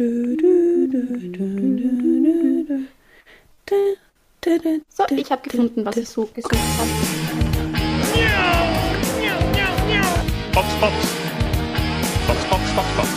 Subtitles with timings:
[0.00, 0.08] So,
[5.10, 6.88] ich habe gefunden, was ich so gesucht habe.
[10.54, 10.94] Box, Box.
[12.26, 13.08] Box, Box, Box, Box.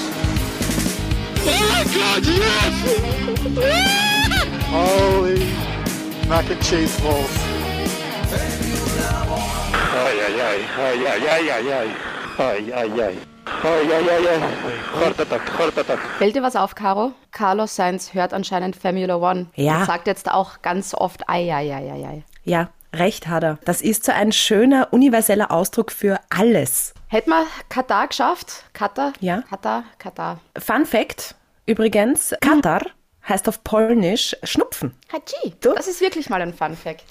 [1.45, 2.75] Oh God, yes!
[4.69, 5.47] Holy
[6.27, 7.31] mac and cheese balls.
[9.93, 11.89] Ay, ay, ay, ay, ay, ay, ay, ay.
[12.37, 13.32] Ay, ay,
[13.63, 15.99] attack, attack.
[16.17, 17.13] Fällt dir was auf, Caro?
[17.31, 19.47] Carlos Sainz hört anscheinend Formula One.
[19.55, 19.79] Ja.
[19.79, 22.23] Und sagt jetzt auch ganz oft ei, ei, ei, ei, ei.
[22.43, 23.59] Ja, recht hat er.
[23.65, 26.93] Das ist so ein schöner, universeller Ausdruck für alles.
[27.07, 28.65] Hätten wir Katar geschafft?
[28.73, 29.13] Katar?
[29.19, 29.43] Ja.
[29.49, 30.39] Katar, Katar.
[30.57, 31.35] Fun Fact
[31.65, 32.81] übrigens, Katar
[33.27, 34.93] heißt auf Polnisch Schnupfen.
[35.11, 35.55] Hachi.
[35.61, 37.05] Das ist wirklich mal ein Fun Fact.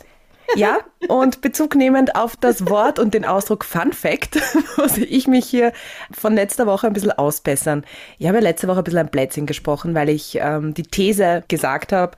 [0.56, 4.40] Ja, und Bezug nehmend auf das Wort und den Ausdruck Fun Fact
[4.76, 5.72] muss ich mich hier
[6.10, 7.84] von letzter Woche ein bisschen ausbessern.
[8.18, 11.44] Ich habe ja letzte Woche ein bisschen ein Blödsinn gesprochen, weil ich ähm, die These
[11.48, 12.16] gesagt habe,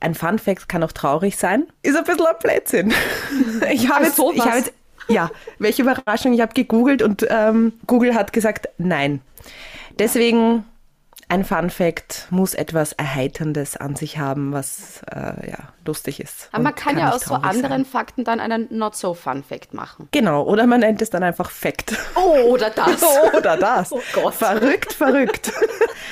[0.00, 1.66] ein Fun Fact kann auch traurig sein.
[1.82, 2.92] Ist ein bisschen ein Blödsinn.
[3.72, 4.72] Ich habe jetzt, ich habe jetzt,
[5.08, 9.20] ja, welche Überraschung, ich habe gegoogelt und ähm, Google hat gesagt, nein.
[9.98, 10.64] Deswegen
[11.30, 16.48] ein Fun Fact muss etwas Erheiterndes an sich haben, was äh, ja, lustig ist.
[16.50, 17.84] Aber man und kann ja aus so anderen Sein.
[17.84, 20.08] Fakten dann einen Not-So-Fun-Fact machen.
[20.10, 21.96] Genau, oder man nennt es dann einfach Fact.
[22.16, 23.02] Oh, oder das.
[23.34, 23.92] Oder das.
[23.92, 24.34] Oh Gott.
[24.34, 25.52] Verrückt, verrückt.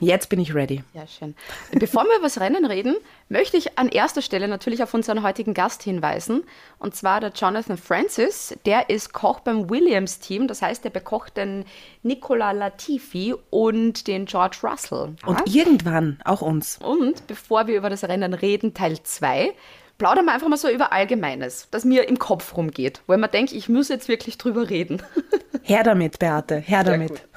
[0.00, 0.82] Jetzt bin ich ready.
[0.94, 1.34] Ja, schön.
[1.72, 2.96] Bevor wir über das Rennen reden,
[3.28, 6.44] möchte ich an erster Stelle natürlich auf unseren heutigen Gast hinweisen.
[6.78, 8.56] Und zwar der Jonathan Francis.
[8.66, 10.48] Der ist Koch beim Williams-Team.
[10.48, 11.64] Das heißt, er bekocht den
[12.02, 15.16] Nicola Latifi und den George Russell.
[15.26, 16.78] Und irgendwann auch uns.
[16.82, 19.52] Und bevor wir über das Rennen reden, Teil 2,
[19.98, 23.28] plaudern wir einfach mal so über Allgemeines, das mir im Kopf rumgeht, wo ich mir
[23.28, 25.02] denke, ich muss jetzt wirklich drüber reden.
[25.62, 27.28] Her damit, Beate, her damit.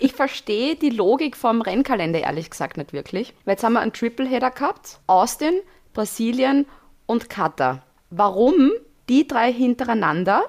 [0.00, 3.32] Ich verstehe die Logik vom Rennkalender ehrlich gesagt nicht wirklich.
[3.44, 4.98] Weil jetzt haben wir einen Tripleheader gehabt.
[5.06, 5.60] Austin,
[5.92, 6.66] Brasilien
[7.06, 7.82] und Katar.
[8.10, 8.72] Warum
[9.08, 10.42] die drei hintereinander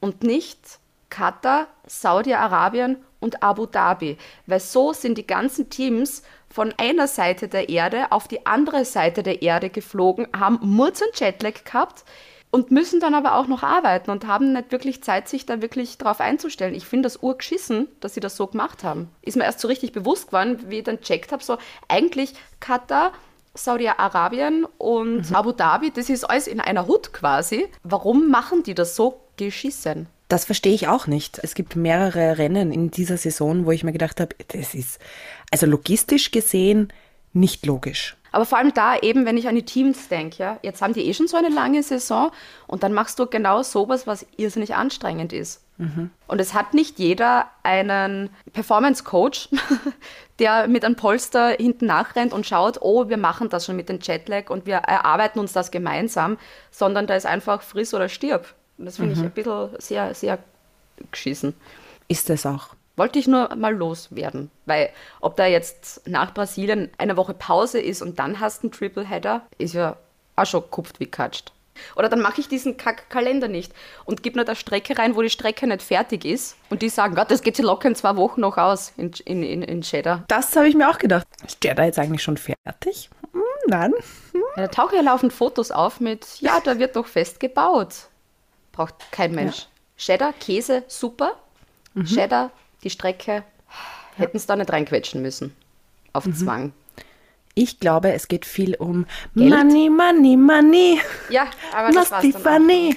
[0.00, 4.18] und nicht Katar, Saudi-Arabien und Abu Dhabi?
[4.46, 9.22] Weil so sind die ganzen Teams von einer Seite der Erde auf die andere Seite
[9.22, 12.04] der Erde geflogen, haben Murz und Jetlag gehabt
[12.50, 15.98] und müssen dann aber auch noch arbeiten und haben nicht wirklich Zeit, sich da wirklich
[15.98, 16.74] drauf einzustellen.
[16.74, 19.08] Ich finde das urgeschissen, dass sie das so gemacht haben.
[19.22, 21.58] Ist mir erst so richtig bewusst geworden, wie ich dann checkt habe, so
[21.88, 23.12] eigentlich Katar,
[23.54, 27.68] Saudi-Arabien und Abu Dhabi, das ist alles in einer Hut quasi.
[27.82, 30.08] Warum machen die das so geschissen?
[30.30, 31.40] Das verstehe ich auch nicht.
[31.42, 35.00] Es gibt mehrere Rennen in dieser Saison, wo ich mir gedacht habe, das ist
[35.50, 36.92] also logistisch gesehen
[37.32, 38.16] nicht logisch.
[38.32, 41.04] Aber vor allem da eben, wenn ich an die Teams denke, ja, jetzt haben die
[41.04, 42.30] eh schon so eine lange Saison
[42.68, 45.64] und dann machst du genau sowas, was irrsinnig anstrengend ist.
[46.26, 49.48] Und es hat nicht jeder einen Performance-Coach,
[50.38, 53.98] der mit einem Polster hinten nachrennt und schaut, oh, wir machen das schon mit dem
[54.00, 56.36] Jetlag und wir erarbeiten uns das gemeinsam,
[56.70, 58.54] sondern da ist einfach friss oder stirb.
[58.80, 60.38] Und das finde ich ein bisschen sehr, sehr
[61.10, 61.54] geschissen.
[62.08, 62.68] Ist es auch.
[62.96, 64.88] Wollte ich nur mal loswerden, weil
[65.20, 69.42] ob da jetzt nach Brasilien eine Woche Pause ist und dann hast du einen Tripleheader,
[69.58, 69.96] ist ja
[70.34, 71.52] auch schon kupft wie katscht.
[71.94, 73.72] Oder dann mache ich diesen Kack-Kalender nicht
[74.06, 76.56] und gebe nur eine Strecke rein, wo die Strecke nicht fertig ist.
[76.70, 79.42] Und die sagen, Gott, das geht sich locker in zwei Wochen noch aus in, in,
[79.42, 80.24] in, in Cheddar.
[80.28, 81.26] Das habe ich mir auch gedacht.
[81.46, 83.10] Ist der da jetzt eigentlich schon fertig?
[83.32, 83.92] Hm, nein.
[84.34, 88.09] Ja, da tauchen ja laufend Fotos auf mit, ja, da wird doch fest gebaut.
[88.80, 89.66] Braucht kein Mensch.
[89.98, 91.32] Cheddar, Käse, super.
[92.06, 92.50] Cheddar,
[92.82, 93.44] die Strecke,
[94.16, 95.54] hätten es da nicht reinquetschen müssen.
[96.14, 96.72] Auf Zwang.
[97.54, 99.04] Ich glaube, es geht viel um
[99.36, 99.50] Geld?
[99.50, 100.98] Money, Money, Money.
[101.28, 102.96] Ja, aber das Must war's be funny.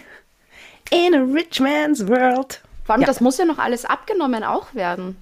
[0.89, 2.61] In a rich man's world.
[2.85, 3.07] Vor allem, Ja.
[3.07, 5.17] das muss ja noch alles abgenommen auch werden.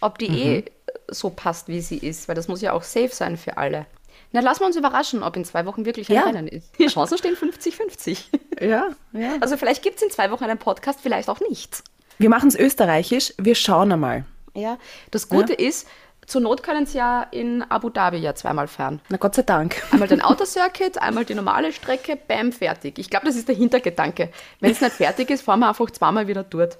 [0.00, 0.64] Ob die eh
[1.06, 3.86] so passt, wie sie ist, weil das muss ja auch safe sein für alle.
[4.32, 6.22] Na, lassen wir uns überraschen, ob in zwei Wochen wirklich ein Ja.
[6.22, 6.78] Rennen ist.
[6.78, 8.18] Die Chancen stehen 50-50.
[8.60, 9.36] Ja, ja.
[9.40, 11.82] Also vielleicht gibt es in zwei Wochen einen Podcast, vielleicht auch nicht.
[12.18, 13.34] Wir machen es österreichisch.
[13.38, 14.24] Wir schauen einmal.
[14.54, 14.78] Ja.
[15.10, 15.86] Das Gute ist,
[16.26, 19.00] zur Not können sie ja in Abu Dhabi ja zweimal fahren.
[19.08, 19.82] Na Gott sei Dank.
[19.90, 22.98] Einmal den Autocircuit, einmal die normale Strecke, bam, fertig.
[22.98, 24.30] Ich glaube, das ist der Hintergedanke.
[24.60, 26.78] Wenn es nicht fertig ist, fahren wir einfach zweimal wieder dort.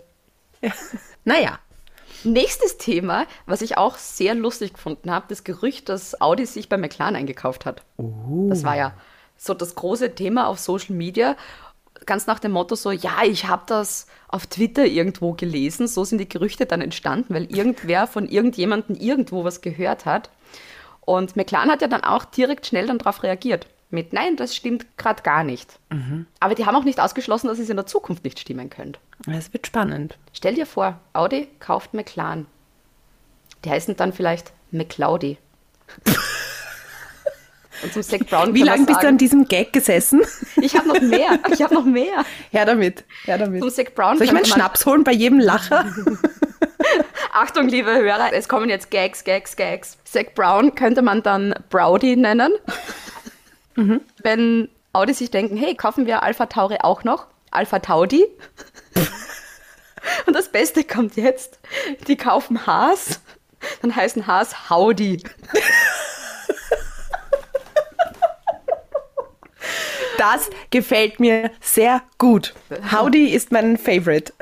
[1.24, 1.58] Naja.
[2.24, 6.76] Nächstes Thema, was ich auch sehr lustig gefunden habe, das Gerücht, dass Audi sich bei
[6.76, 7.82] McLaren eingekauft hat.
[8.48, 8.94] Das war ja
[9.36, 11.36] so das große Thema auf Social Media.
[12.06, 15.86] Ganz nach dem Motto so, ja, ich habe das auf Twitter irgendwo gelesen.
[15.86, 20.30] So sind die Gerüchte dann entstanden, weil irgendwer von irgendjemandem irgendwo was gehört hat.
[21.00, 23.66] Und McLaren hat ja dann auch direkt schnell dann darauf reagiert.
[23.92, 25.78] Mit, nein, das stimmt gerade gar nicht.
[26.40, 28.98] Aber die haben auch nicht ausgeschlossen, dass es in der Zukunft nicht stimmen könnte.
[29.30, 30.16] Es wird spannend.
[30.32, 32.46] Stell dir vor, Audi kauft McLaren.
[33.66, 35.36] Die heißen dann vielleicht McLaudi.
[37.82, 40.22] Und zum Zach Brown Wie lange bist du an diesem Gag gesessen?
[40.56, 41.38] Ich habe noch mehr.
[41.52, 42.24] Ich habe noch mehr.
[42.50, 43.60] Her damit, her damit.
[43.60, 45.84] Zum Zach Brown Soll ich meinen Schnaps holen bei jedem Lacher?
[47.32, 49.98] Achtung, liebe Hörer, es kommen jetzt Gags, Gags, Gags.
[50.04, 52.52] Zach Brown könnte man dann Browdy nennen.
[54.22, 57.26] Wenn Audi sich denken, hey, kaufen wir Alpha Tauri auch noch?
[57.50, 58.26] Alpha Taudi.
[60.26, 61.58] Und das Beste kommt jetzt.
[62.08, 63.20] Die kaufen Haas,
[63.80, 65.22] dann heißen Haas Howdy.
[70.18, 72.54] Das gefällt mir sehr gut.
[72.92, 74.32] Howdy ist mein Favorite.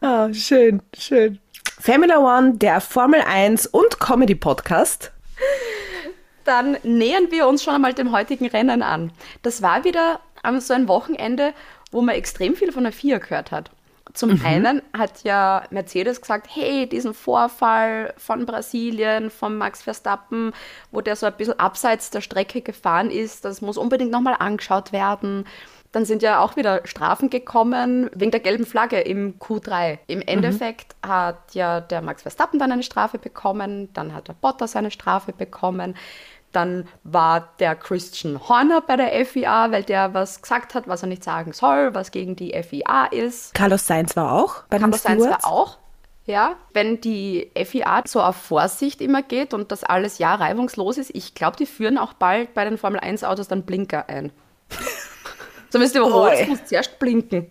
[0.00, 1.40] Ah, schön, schön.
[1.78, 5.12] Formula One, der Formel 1 und Comedy-Podcast.
[6.46, 9.12] Dann nähern wir uns schon einmal dem heutigen Rennen an.
[9.42, 11.52] Das war wieder ähm, so ein Wochenende,
[11.90, 13.70] wo man extrem viel von der FIA gehört hat.
[14.16, 20.52] Zum einen hat ja Mercedes gesagt, hey, diesen Vorfall von Brasilien, von Max Verstappen,
[20.90, 24.92] wo der so ein bisschen abseits der Strecke gefahren ist, das muss unbedingt nochmal angeschaut
[24.92, 25.44] werden.
[25.96, 29.96] Dann sind ja auch wieder Strafen gekommen wegen der gelben Flagge im Q3.
[30.08, 34.76] Im Endeffekt hat ja der Max Verstappen dann eine Strafe bekommen, dann hat der Bottas
[34.76, 35.96] eine Strafe bekommen.
[36.52, 41.08] Dann war der Christian Horner bei der FIA, weil der was gesagt hat, was er
[41.08, 43.54] nicht sagen soll, was gegen die FIA ist.
[43.54, 45.44] Carlos Sainz war auch bei sein, zwar Stewards.
[45.44, 45.78] auch.
[46.26, 51.10] Ja, wenn die FIA so auf Vorsicht immer geht und das alles ja reibungslos ist,
[51.14, 54.30] ich glaube, die führen auch bald bei den Formel 1 Autos dann Blinker ein.
[55.76, 56.48] Zumindest überholst, Oi.
[56.48, 57.48] musst du zuerst blinken.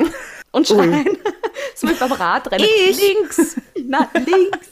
[0.52, 1.18] Und schreien.
[1.74, 2.68] so wie beim Radrennen.
[2.88, 3.00] Ich.
[3.00, 3.56] Links!
[3.84, 4.68] Na, links!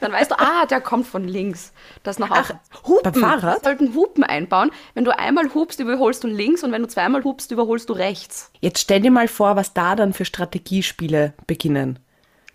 [0.00, 1.72] Dann weißt du, ah, der kommt von links.
[2.04, 2.50] Das noch auch
[2.86, 3.12] Hupen.
[3.12, 3.64] beim Fahrrad?
[3.64, 4.70] Sollten Hupen einbauen.
[4.94, 8.52] Wenn du einmal hupst, überholst du links und wenn du zweimal hupst, überholst du rechts.
[8.60, 11.98] Jetzt stell dir mal vor, was da dann für Strategiespiele beginnen.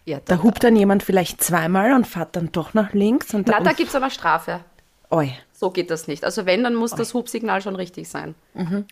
[0.06, 3.60] Ja, Da hupt dann jemand vielleicht zweimal und fährt dann doch nach links und Na,
[3.60, 4.64] da gibt es aber Strafe.
[5.10, 5.34] Oi.
[5.58, 6.26] So geht das nicht.
[6.26, 8.36] Also wenn, dann muss das Hubsignal schon richtig sein.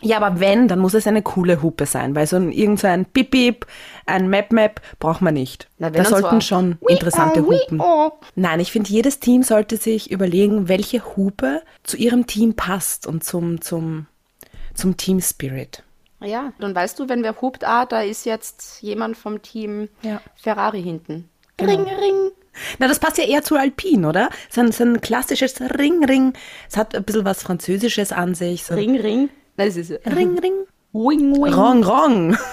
[0.01, 2.88] Ja, aber wenn, dann muss es eine coole Hupe sein, weil so ein, irgend so
[2.88, 3.68] ein Bip-Bip,
[4.06, 5.68] ein Map-Map braucht man nicht.
[5.77, 7.80] Na, da so sollten ein schon interessante Hupen.
[7.80, 8.13] Wii-oh.
[8.36, 13.25] Nein, ich finde, jedes Team sollte sich überlegen, welche Hupe zu ihrem Team passt und
[13.25, 14.06] zum, zum,
[14.74, 15.83] zum Team Spirit.
[16.21, 20.21] Ja, dann weißt du, wenn wer hupt, ah, da ist jetzt jemand vom Team Ja.
[20.36, 21.30] Ferrari hinten.
[21.57, 21.74] Genau.
[21.74, 22.31] Ring, ring.
[22.80, 24.30] Na, das passt ja eher zu Alpin, oder?
[24.50, 26.34] So ein, so ein klassisches Ring, Ring.
[26.70, 28.64] Es hat ein bisschen was Französisches an sich.
[28.64, 29.30] So Ring, ring.
[29.58, 30.66] Nein, das ist Ring, Ring.
[30.94, 31.54] Wing, wing.
[31.54, 32.38] Rong, Rong.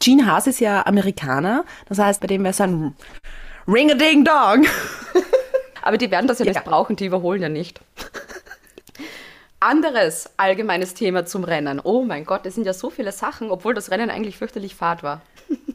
[0.00, 1.64] Gene Haas ist ja Amerikaner.
[1.88, 2.96] Das heißt, bei dem wäre es ein
[3.68, 4.66] Ring-a-ding-dong.
[5.82, 7.80] Aber die werden das ja, nicht brauchen, die überholen ja nicht.
[9.62, 11.80] Anderes allgemeines Thema zum Rennen.
[11.82, 15.04] Oh mein Gott, es sind ja so viele Sachen, obwohl das Rennen eigentlich fürchterlich fad
[15.04, 15.20] war.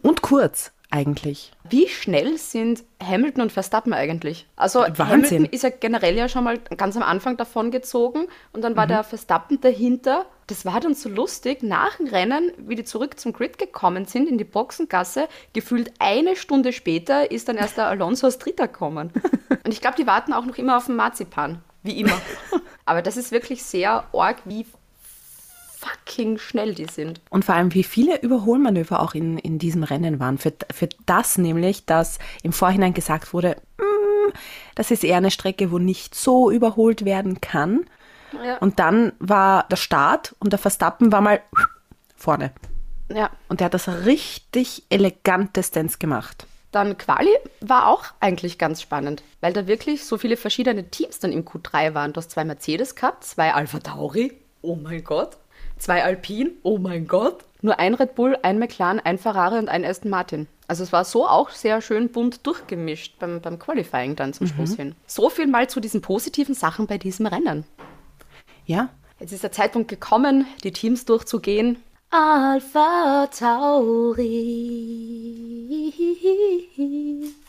[0.01, 1.53] Und kurz, eigentlich.
[1.69, 4.45] Wie schnell sind Hamilton und Verstappen eigentlich?
[4.57, 5.07] Also Wahnsinn.
[5.07, 8.87] Hamilton ist ja generell ja schon mal ganz am Anfang davon gezogen und dann war
[8.87, 10.25] der Verstappen dahinter.
[10.47, 11.63] Das war dann so lustig.
[11.63, 16.35] Nach dem Rennen, wie die zurück zum Grid gekommen sind, in die Boxengasse, gefühlt eine
[16.35, 19.13] Stunde später ist dann erst der Alonso als Dritter gekommen.
[19.63, 21.61] und ich glaube, die warten auch noch immer auf den Marzipan.
[21.83, 22.19] Wie immer.
[22.87, 24.65] Aber das ist wirklich sehr arg, wie
[25.77, 27.21] fucking schnell die sind.
[27.29, 30.37] Und vor allem, wie viele Überholmanöver auch in, in diesem Rennen waren.
[30.37, 34.31] Für, für das nämlich, dass im Vorhinein gesagt wurde, "Mm,
[34.75, 37.85] das ist eher eine Strecke, wo nicht so überholt werden kann.
[38.43, 38.57] Ja.
[38.57, 41.41] Und dann war der Start und der Verstappen war mal
[42.15, 42.51] vorne.
[43.09, 46.45] Ja, Und der hat das richtig elegante Stance gemacht.
[46.71, 47.31] Dann Quali
[47.61, 51.93] war auch eigentlich ganz spannend, weil da wirklich so viele verschiedene Teams dann im Q3
[51.93, 52.13] waren.
[52.13, 55.37] Du hast zwei Mercedes gehabt, zwei Alpha Tauri, oh mein Gott,
[55.77, 59.85] zwei Alpine, oh mein Gott, nur ein Red Bull, ein McLaren, ein Ferrari und ein
[59.85, 60.47] Aston Martin.
[60.67, 64.75] Also es war so auch sehr schön bunt durchgemischt beim, beim Qualifying dann zum Schluss
[64.75, 64.95] hin.
[65.07, 67.63] So viel mal zu diesen positiven Sachen bei diesem Rennen.
[68.65, 71.77] Ja, Jetzt ist der Zeitpunkt gekommen, die Teams durchzugehen.
[72.09, 74.33] Alpha Tauri.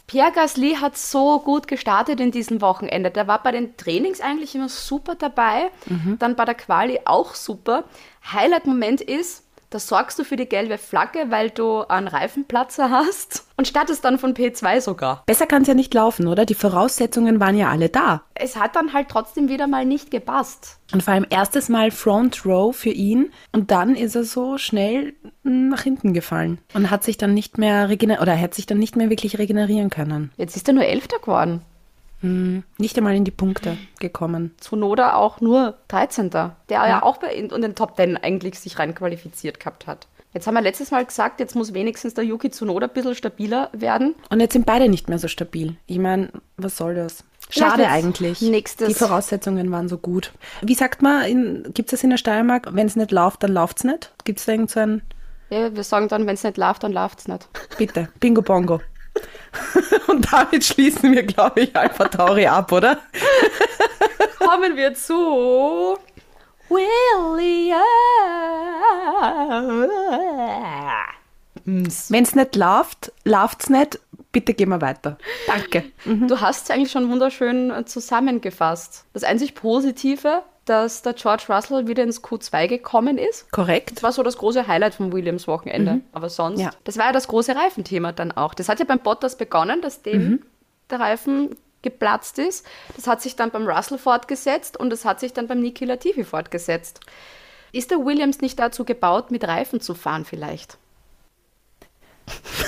[0.08, 3.10] Pierre Gasly hat so gut gestartet in diesem Wochenende.
[3.10, 5.70] Der war bei den Trainings eigentlich immer super dabei,
[6.18, 7.84] dann bei der Quali auch super.
[8.32, 13.68] Highlight-Moment ist, da sorgst du für die gelbe Flagge, weil du einen Reifenplatzer hast und
[13.68, 15.22] startest dann von P2 sogar.
[15.26, 16.46] besser kann es ja nicht laufen, oder?
[16.46, 18.22] Die Voraussetzungen waren ja alle da.
[18.34, 20.78] Es hat dann halt trotzdem wieder mal nicht gepasst.
[20.92, 25.14] Und vor allem erstes Mal Front Row für ihn und dann ist er so schnell
[25.42, 28.78] mm, nach hinten gefallen und hat sich dann nicht mehr regener oder hat sich dann
[28.78, 30.32] nicht mehr wirklich regenerieren können.
[30.36, 31.62] Jetzt ist er nur Elfter geworden.
[32.20, 34.54] Nicht einmal in die Punkte gekommen.
[34.58, 36.30] Zunoda auch nur 13.
[36.30, 40.08] Der ja, auch bei in, in den Top 10 eigentlich sich rein qualifiziert gehabt hat.
[40.34, 43.70] Jetzt haben wir letztes Mal gesagt, jetzt muss wenigstens der Yuki Tsunoda ein bisschen stabiler
[43.72, 44.14] werden.
[44.30, 45.76] Und jetzt sind beide nicht mehr so stabil.
[45.86, 47.24] Ich meine, was soll das?
[47.50, 48.42] Schade eigentlich.
[48.42, 50.32] nächstes- Die Voraussetzungen waren so gut.
[50.60, 52.68] Wie sagt man, gibt es das in der Steiermark?
[52.72, 54.12] Wenn es nicht läuft, dann läuft es nicht?
[54.24, 55.02] Gibt es da irgend so ein,
[55.48, 57.48] Ja, wir sagen dann, wenn es nicht läuft, dann läuft es nicht.
[57.78, 58.80] bitte, Bingo Bongo.
[60.06, 62.98] Und damit schließen wir, glaube ich, Alpha Tauri ab, oder?
[64.38, 65.98] Kommen wir zu
[66.68, 67.82] Williams.
[71.64, 74.00] Wenn es nicht läuft, läuft es nicht.
[74.32, 75.18] Bitte gehen wir weiter.
[75.46, 75.84] Danke.
[76.04, 79.06] Du hast es eigentlich schon wunderschön äh, zusammengefasst.
[79.14, 83.50] Das einzig Positive, dass der George Russell wieder ins Q2 gekommen ist.
[83.52, 83.92] Korrekt.
[83.96, 86.00] Das war so das große Highlight vom Williams-Wochenende.
[86.12, 86.70] Aber sonst, Ja.
[86.84, 88.54] das war ja das große Reifenthema dann auch.
[88.54, 90.44] Das hat ja beim Bottas begonnen, dass dem
[90.90, 92.66] der Reifen geplatzt ist.
[92.96, 96.24] Das hat sich dann beim Russell fortgesetzt und das hat sich dann beim Niki Latifi
[96.24, 97.00] fortgesetzt.
[97.72, 100.78] Ist der Williams nicht dazu gebaut, mit Reifen zu fahren vielleicht?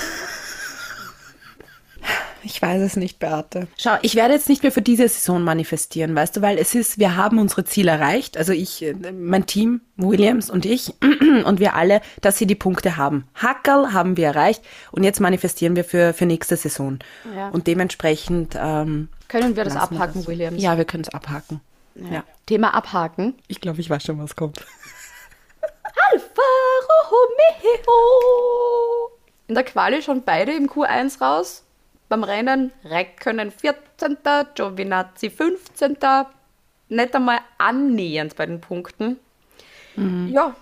[2.43, 3.67] Ich weiß es nicht, Beate.
[3.77, 6.97] Schau, ich werde jetzt nicht mehr für diese Saison manifestieren, weißt du, weil es ist,
[6.97, 8.37] wir haben unsere Ziele erreicht.
[8.37, 10.93] Also ich, äh, mein Team, Williams und ich
[11.45, 13.27] und wir alle, dass sie die Punkte haben.
[13.35, 16.99] Hackerl haben wir erreicht und jetzt manifestieren wir für, für nächste Saison.
[17.35, 17.49] Ja.
[17.49, 20.27] Und dementsprechend, ähm, Können wir das lassen wir abhaken, das.
[20.27, 20.61] Williams?
[20.61, 21.61] Ja, wir können es abhaken.
[21.95, 22.23] Ja.
[22.45, 23.35] Thema abhaken.
[23.47, 24.59] Ich glaube, ich weiß schon, was kommt.
[26.11, 26.41] Alfa
[27.09, 29.11] Romeo.
[29.47, 31.63] In der Quali schon beide im Q1 raus.
[32.11, 34.17] Beim Rennen Räikkönen 14.,
[34.53, 35.95] Giovinazzi 15.
[36.89, 39.15] Nicht einmal annähernd bei den Punkten.
[39.95, 40.53] Ja,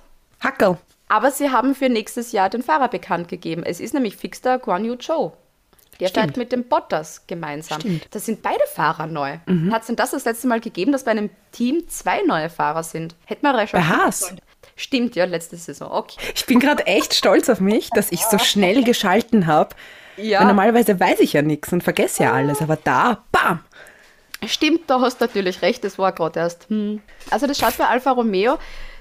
[0.41, 0.77] Hackerl.
[1.08, 3.63] aber sie haben für nächstes Jahr den Fahrer bekannt gegeben.
[3.65, 5.32] Es ist nämlich fix der Guan Yu Zhou.
[6.00, 6.25] Der Stimmt.
[6.27, 7.79] fährt mit dem Bottas gemeinsam.
[7.79, 8.08] Stimmt.
[8.12, 9.39] Das sind beide Fahrer neu.
[9.72, 12.84] Hat es denn das das letzte Mal gegeben, dass bei einem Team zwei neue Fahrer
[12.84, 13.15] sind?
[13.25, 14.20] Hätten wir Bei recherchieren Haas.
[14.20, 14.39] sollen.
[14.75, 15.89] Stimmt, ja, letzte Saison.
[15.91, 16.20] Okay.
[16.36, 19.75] Ich bin gerade echt stolz auf mich, dass ich so schnell geschalten habe.
[20.22, 20.40] Ja.
[20.40, 23.60] Weil normalerweise weiß ich ja nichts und vergesse ja alles, aber da, bam.
[24.46, 26.70] Stimmt, da hast du natürlich recht, das war gerade erst.
[26.70, 27.02] Hm.
[27.30, 28.58] Also das schaut bei Alfa Romeo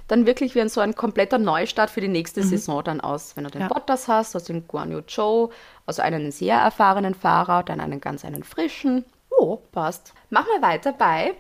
[0.09, 3.37] dann wirklich wie ein, so ein kompletter Neustart für die nächste Saison dann aus.
[3.37, 3.69] Wenn du den Ja.
[3.69, 5.51] Bottas hast, also den Guan Yu Zhou,
[5.87, 9.05] also einen sehr erfahrenen Fahrer, dann einen ganz einen frischen.
[9.31, 10.15] Oh, passt.
[10.31, 11.35] Machen wir weiter bei,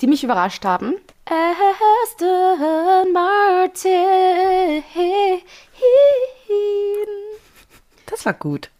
[0.00, 0.94] die mich überrascht haben.
[1.26, 4.82] Aston Martin.
[8.06, 8.70] Das war gut.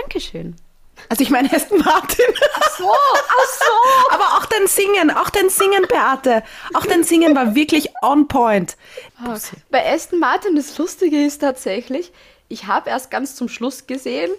[0.00, 0.56] Dankeschön.
[1.10, 2.24] Also ich meine Aston Martin.
[2.78, 4.10] So, ach so.
[4.14, 6.42] Aber auch dein Singen, auch dein Singen, Beate.
[6.74, 8.76] Auch dein Singen war wirklich on point.
[9.70, 12.12] Bei Aston Martin, das Lustige ist tatsächlich,
[12.48, 14.30] ich habe erst ganz zum Schluss gesehen,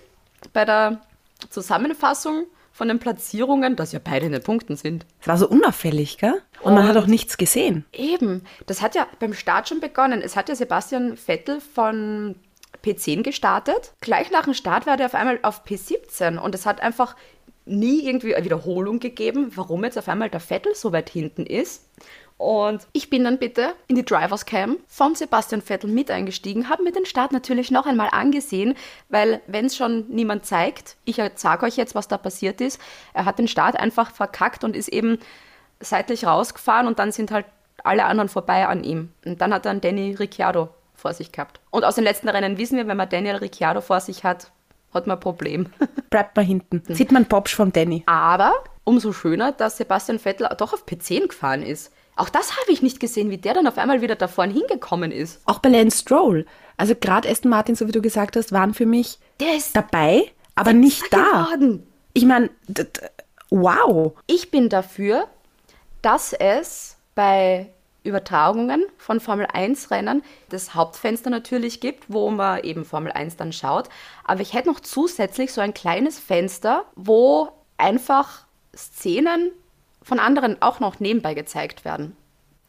[0.54, 1.02] bei der
[1.50, 5.06] Zusammenfassung von den Platzierungen, dass ja beide in den Punkten sind.
[5.22, 6.42] Es war so unauffällig, gell?
[6.62, 7.86] Und man Und- hat auch nichts gesehen.
[7.94, 10.22] Eben, das hat ja beim Start schon begonnen.
[10.22, 12.36] Es hat ja Sebastian Vettel von
[12.84, 13.94] P10 gestartet.
[14.02, 17.16] Gleich nach dem Start war der auf einmal auf P17 und es hat einfach
[17.66, 21.84] nie irgendwie eine Wiederholung gegeben, warum jetzt auf einmal der Vettel so weit hinten ist.
[22.38, 26.84] Und ich bin dann bitte in die Drivers Cam von Sebastian Vettel mit eingestiegen, habe
[26.84, 28.76] mir den Start natürlich noch einmal angesehen,
[29.10, 32.80] weil wenn es schon niemand zeigt, ich sage euch jetzt, was da passiert ist.
[33.14, 35.18] Er hat den Start einfach verkackt und ist eben
[35.80, 37.46] seitlich rausgefahren und dann sind halt
[37.84, 39.12] alle anderen vorbei an ihm.
[39.26, 41.60] Und dann hat dann Danny Ricciardo vor sich gehabt.
[41.72, 44.52] Und aus den letzten Rennen wissen wir, wenn man Daniel Ricciardo vor sich hat,
[44.94, 45.68] hat man ein Problem.
[46.10, 46.82] Bleibt mal hinten.
[46.94, 48.04] Sieht man Popsch vom Danny.
[48.08, 51.92] Aber umso schöner, dass Sebastian Vettel doch auf P10 gefahren ist.
[52.16, 55.12] Auch das habe ich nicht gesehen, wie der dann auf einmal wieder da vorne hingekommen
[55.12, 55.40] ist.
[55.46, 56.46] Auch bei Lance Stroll.
[56.76, 60.24] Also gerade Aston Martin, so wie du gesagt hast, waren für mich Der ist dabei,
[60.56, 61.18] aber nicht da.
[61.44, 61.86] geworden.
[62.14, 62.50] Ich meine,
[63.52, 64.14] wow.
[64.26, 65.28] Ich bin dafür,
[66.02, 67.70] dass es bei
[68.08, 73.54] Übertragungen von Formel 1 Rennen das Hauptfenster natürlich gibt, wo man eben Formel 1 dann
[73.54, 73.90] schaut.
[74.24, 78.46] Aber ich hätte noch zusätzlich so ein kleines Fenster, wo einfach
[78.76, 79.52] Szenen
[80.02, 82.16] von anderen auch noch nebenbei gezeigt werden.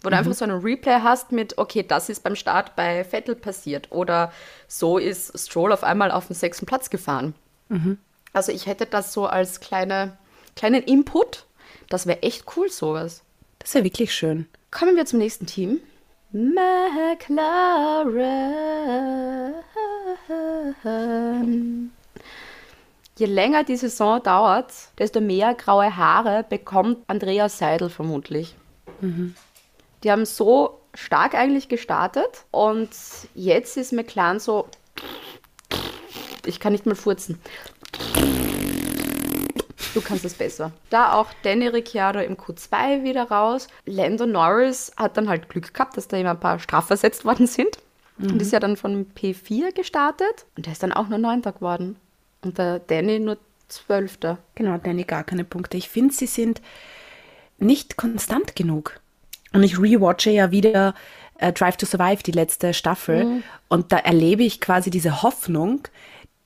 [0.03, 3.35] Wo du einfach so einen Replay hast mit, okay, das ist beim Start bei Vettel
[3.35, 4.33] passiert oder
[4.69, 7.35] so ist Stroll auf einmal auf den sechsten Platz gefahren.
[8.33, 10.17] Also ich hätte das so als kleine,
[10.55, 11.47] kleinen Input.
[11.89, 13.23] Das wäre echt cool, sowas.
[13.59, 14.47] Das ist ja wirklich schön.
[14.71, 15.81] Kommen wir zum nächsten Team.
[16.31, 17.15] McLaren.
[23.17, 28.55] Je länger die Saison dauert, desto mehr graue Haare bekommt Andreas Seidel vermutlich.
[30.05, 32.91] Die haben so stark eigentlich gestartet und
[33.35, 34.69] jetzt ist McLaren so.
[36.45, 37.41] Ich kann nicht mal furzen.
[39.95, 40.73] Du kannst es besser.
[40.91, 43.69] Da auch Danny Ricciardo im Q2 wieder raus.
[43.87, 47.79] Lando Norris hat dann halt Glück gehabt, dass da ihm ein paar strafversetzt worden sind.
[48.19, 51.97] und ist ja dann von P4 gestartet und der ist dann auch nur Neunter geworden.
[52.43, 54.39] Und der Danny nur Zwölfter.
[54.55, 55.77] Genau, Danny gar keine Punkte.
[55.77, 56.61] Ich finde, sie sind
[57.59, 59.01] nicht konstant genug.
[59.53, 60.95] Und ich rewatche ja wieder
[61.39, 63.43] äh, Drive to Survive, die letzte Staffel.
[63.69, 65.83] Und da erlebe ich quasi diese Hoffnung,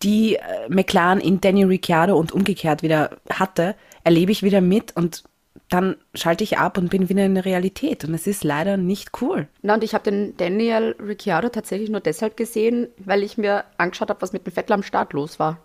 [0.03, 5.25] die äh, McLaren in Danny Ricciardo und umgekehrt wieder hatte, erlebe ich wieder mit und
[5.69, 8.05] dann schalte ich ab und bin wieder in der Realität.
[8.05, 9.49] Und es ist leider nicht cool.
[9.63, 14.11] Na, und ich habe den Daniel Ricciardo tatsächlich nur deshalb gesehen, weil ich mir angeschaut
[14.11, 15.59] habe, was mit dem Vettel am Start los war.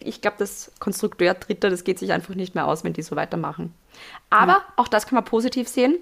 [0.00, 3.16] Ich glaube, das Konstrukteur Dritter, das geht sich einfach nicht mehr aus, wenn die so
[3.16, 3.72] weitermachen.
[4.30, 5.96] Aber auch das kann man positiv sehen.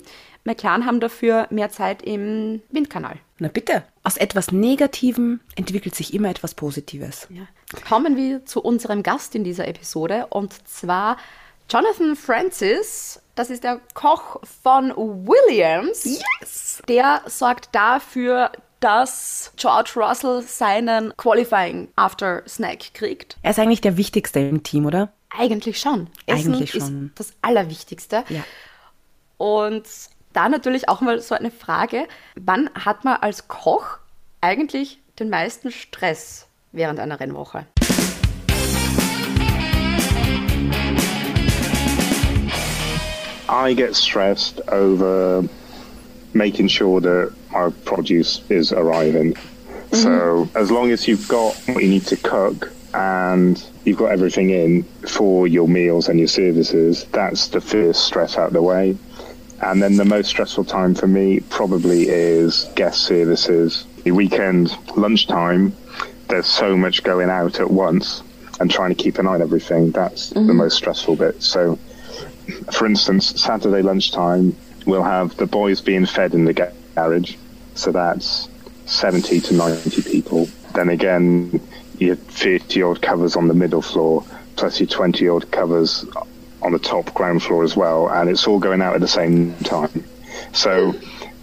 [0.44, 3.18] McLaren haben dafür mehr Zeit im Windkanal.
[3.38, 3.85] Na bitte.
[4.02, 7.26] Aus etwas Negativem entwickelt sich immer etwas Positives.
[7.31, 7.47] Ja.
[7.87, 11.19] Kommen wir zu unserem Gast in dieser Episode und zwar
[11.69, 13.21] Jonathan Francis.
[13.35, 16.05] Das ist der Koch von Williams.
[16.05, 16.83] Yes!
[16.88, 23.37] Der sorgt dafür, dass George Russell seinen Qualifying After Snack kriegt.
[23.43, 25.12] Er ist eigentlich der Wichtigste im Team, oder?
[25.31, 26.09] Eigentlich schon.
[26.26, 27.07] Essen Eigentlich schon.
[27.07, 28.25] ist das Allerwichtigste.
[28.28, 28.45] Ja.
[29.38, 29.85] Und
[30.37, 33.99] da natürlich auch mal so eine Frage, wann hat man als Koch
[34.43, 37.64] eigentlich den meisten Stress während einer Rennwoche?
[43.49, 45.45] I get stressed over
[46.35, 49.35] making sure that my produce is arriving.
[49.93, 54.50] So as long as you've got what you need to cook and you've got everything
[54.50, 58.99] in for your meals and your services, that's the first stress out of the way.
[59.62, 63.86] And then the most stressful time for me probably is guest services.
[64.04, 65.75] The weekend lunchtime,
[66.28, 68.22] there's so much going out at once
[68.60, 69.90] and trying to keep an eye on everything.
[69.90, 70.56] That's the mm-hmm.
[70.56, 71.42] most stressful bit.
[71.42, 71.78] So
[72.72, 76.52] for instance, Saturday lunchtime, we'll have the boys being fed in the
[76.94, 77.34] garage.
[77.75, 78.48] So that's
[78.86, 80.48] 70 to 90 people.
[80.75, 81.60] Then again,
[81.98, 84.25] your 30 odd covers on the middle floor,
[84.56, 86.04] plus your 20 odd covers
[86.66, 88.08] on the top ground floor as well.
[88.08, 90.05] And it's all going out at the same time.
[90.52, 90.94] So,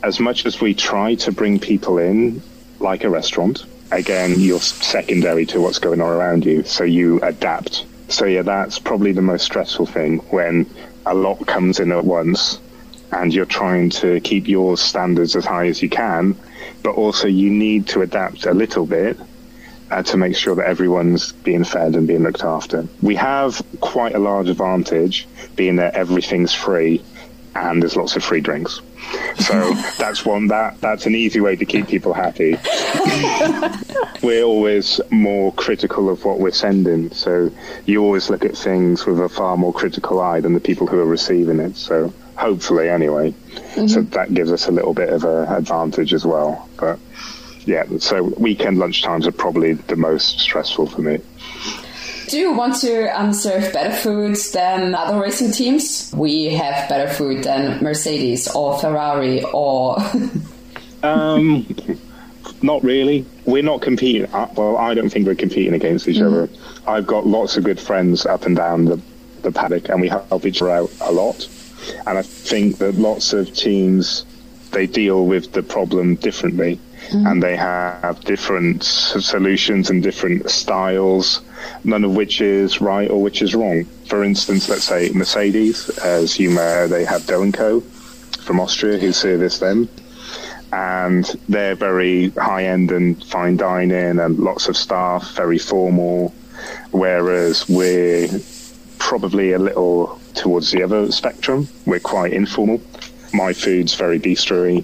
[0.03, 2.41] as much as we try to bring people in,
[2.79, 6.63] like a restaurant, again, you're secondary to what's going on around you.
[6.63, 7.86] So you adapt.
[8.09, 10.69] So yeah, that's probably the most stressful thing when
[11.05, 12.59] a lot comes in at once
[13.13, 16.36] and you're trying to keep your standards as high as you can,
[16.83, 19.17] but also you need to adapt a little bit
[19.93, 22.88] uh, to make sure that everyone's being fed and being looked after.
[23.01, 27.03] We have quite a large advantage being that everything's free
[27.56, 28.82] and there's lots of free drinks.
[29.38, 32.58] So that's one that that's an easy way to keep people happy.
[34.23, 37.12] we're always more critical of what we're sending.
[37.12, 37.51] So
[37.86, 40.99] you always look at things with a far more critical eye than the people who
[40.99, 41.77] are receiving it.
[41.77, 43.36] So hopefully, anyway,
[43.88, 46.67] so that gives us a little bit of an advantage as well.
[46.77, 46.97] But
[47.65, 51.19] yeah, so weekend lunchtimes are probably the most stressful for me.
[52.28, 56.12] Do you want to um, serve better food than other racing teams?
[56.15, 59.97] We have better food than Mercedes or Ferrari or.
[61.04, 61.67] Um,
[62.62, 63.26] not really.
[63.43, 64.26] We're not competing.
[64.34, 66.47] uh, Well, I don't think we're competing against each other.
[66.88, 69.02] I've got lots of good friends up and down the,
[69.41, 71.45] the paddock, and we help each other out a lot.
[72.08, 74.26] And I think that lots of teams
[74.71, 77.27] they deal with the problem differently, Hmm.
[77.27, 81.41] and they have different solutions and different styles.
[81.83, 83.85] None of which is right or which is wrong.
[84.07, 87.83] For instance, let's say Mercedes, as you know, they have Doenco
[88.43, 89.89] from Austria who service them
[90.73, 96.33] and they're very high end and fine dining and lots of staff, very formal.
[96.91, 98.27] Whereas we're
[98.97, 101.67] probably a little towards the other spectrum.
[101.85, 102.81] We're quite informal.
[103.33, 104.83] My food's very bistro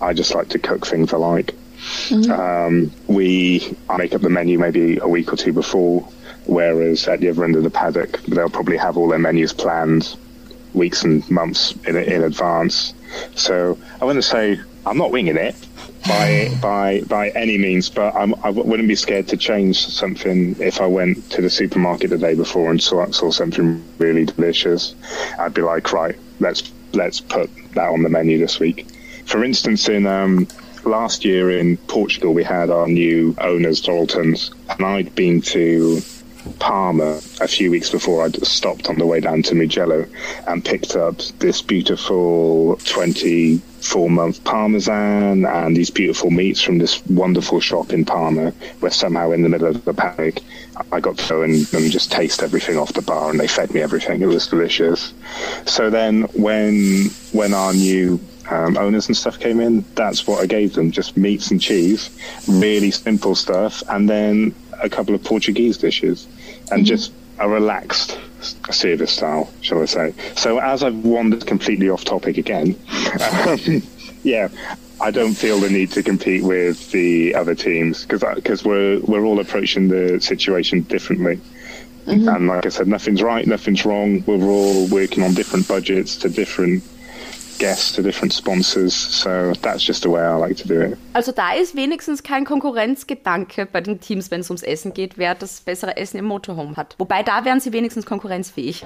[0.00, 1.58] I just like to cook things I like.
[2.28, 6.12] Um, we I make up the menu maybe a week or two before,
[6.44, 10.16] whereas at the other end of the paddock, they'll probably have all their menus planned
[10.72, 12.94] weeks and months in, in advance.
[13.34, 15.56] So I wouldn't say I'm not winging it
[16.06, 20.56] by by by any means, but I'm, I w- wouldn't be scared to change something
[20.60, 24.94] if I went to the supermarket the day before and saw saw something really delicious.
[25.38, 28.88] I'd be like, right, let's let's put that on the menu this week.
[29.30, 30.48] For instance, in um,
[30.82, 36.00] last year in Portugal, we had our new owners, Daltons, and I'd been to
[36.58, 40.04] Parma a few weeks before I'd stopped on the way down to Mugello
[40.48, 47.60] and picked up this beautiful 24 month Parmesan and these beautiful meats from this wonderful
[47.60, 50.40] shop in Parma where somehow in the middle of the paddock
[50.90, 53.72] I got to go and, and just taste everything off the bar and they fed
[53.72, 54.22] me everything.
[54.22, 55.12] It was delicious.
[55.66, 58.18] So then when when our new
[58.50, 62.10] um, owners and stuff came in, that's what I gave them just meats and cheese,
[62.48, 66.26] really simple stuff, and then a couple of Portuguese dishes,
[66.70, 68.18] and just a relaxed
[68.70, 70.14] service style, shall I say.
[70.36, 72.76] So, as I've wandered completely off topic again,
[73.46, 73.82] um,
[74.22, 74.48] yeah,
[75.00, 79.40] I don't feel the need to compete with the other teams because we're we're all
[79.40, 81.40] approaching the situation differently.
[82.06, 84.24] And like I said, nothing's right, nothing's wrong.
[84.26, 86.82] We're all working on different budgets to different
[87.60, 88.92] guests, to different sponsors.
[88.94, 90.98] So that's just the way I like to do it.
[91.12, 95.36] Also da ist wenigstens kein Konkurrenzgedanke bei den Teams, wenn es ums Essen geht, wer
[95.36, 96.96] das bessere Essen im Motorhome hat.
[96.98, 98.84] Wobei da wären sie wenigstens konkurrenzfähig.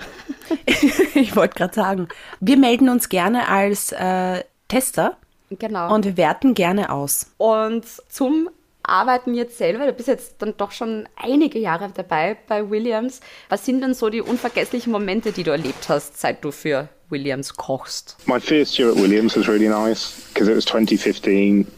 [1.15, 2.09] ich wollte gerade sagen,
[2.41, 5.17] wir melden uns gerne als äh, Tester
[5.51, 5.95] Genau.
[5.95, 7.27] und wir werten gerne aus.
[7.39, 8.51] Und zum
[8.83, 13.21] Arbeiten jetzt selber, du bist jetzt dann doch schon einige Jahre dabei bei Williams.
[13.49, 17.53] Was sind denn so die unvergesslichen Momente, die du erlebt hast, seit du für Williams
[17.53, 18.15] kochst?
[18.27, 21.71] My first year at Williams was really nice because it was 2015.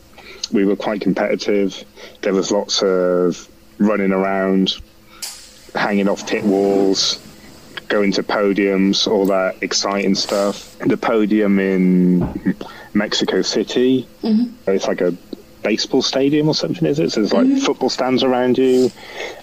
[0.52, 1.84] We were quite competitive.
[2.22, 4.74] There was lots of running around,
[5.74, 7.20] hanging off pit walls,
[7.88, 10.78] going to podiums, all that exciting stuff.
[10.80, 12.56] The podium in
[12.94, 14.52] Mexico City, mm-hmm.
[14.70, 15.14] it's like a
[15.62, 17.10] baseball stadium or something, is it?
[17.10, 17.58] So there's like mm-hmm.
[17.58, 18.90] football stands around you,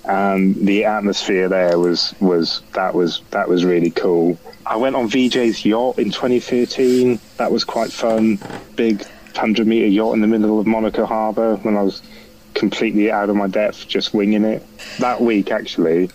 [0.05, 4.37] and the atmosphere there was was that was that was really cool.
[4.65, 7.19] I went on VJ's yacht in 2013.
[7.37, 8.39] That was quite fun.
[8.75, 12.01] Big hundred meter yacht in the middle of Monaco Harbour when I was
[12.53, 14.63] completely out of my depth, just winging it.
[14.99, 16.11] That week, actually,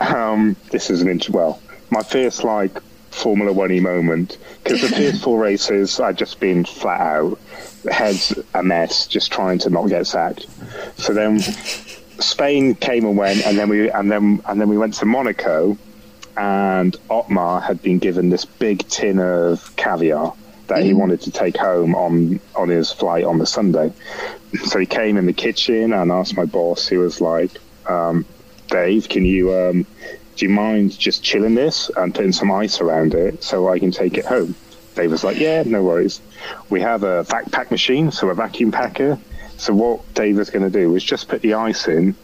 [0.00, 2.78] um, this is an int- well, my first like
[3.10, 7.38] Formula One moment because the first four races I'd just been flat out,
[7.90, 10.46] heads a mess, just trying to not get sacked.
[10.98, 11.40] So then
[12.20, 15.76] Spain came and went, and then we and then and then we went to Monaco,
[16.38, 20.32] and Otmar had been given this big tin of caviar
[20.68, 23.92] that he wanted to take home on on his flight on the Sunday.
[24.64, 26.86] So he came in the kitchen and asked my boss.
[26.86, 27.50] He was like,
[27.86, 28.24] um,
[28.68, 29.86] "Dave, can you um,
[30.36, 33.90] do you mind just chilling this and putting some ice around it so I can
[33.90, 34.54] take it home?"
[34.94, 36.20] Dave was like, "Yeah, no worries."
[36.70, 39.18] We have a vac pack machine, so a vacuum packer.
[39.56, 42.14] So what Dave was going to do was just put the ice in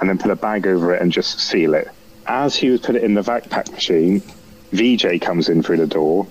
[0.00, 1.88] and then put a bag over it and just seal it.
[2.26, 4.22] As he was put it in the vac pack machine,
[4.72, 6.26] VJ comes in through the door,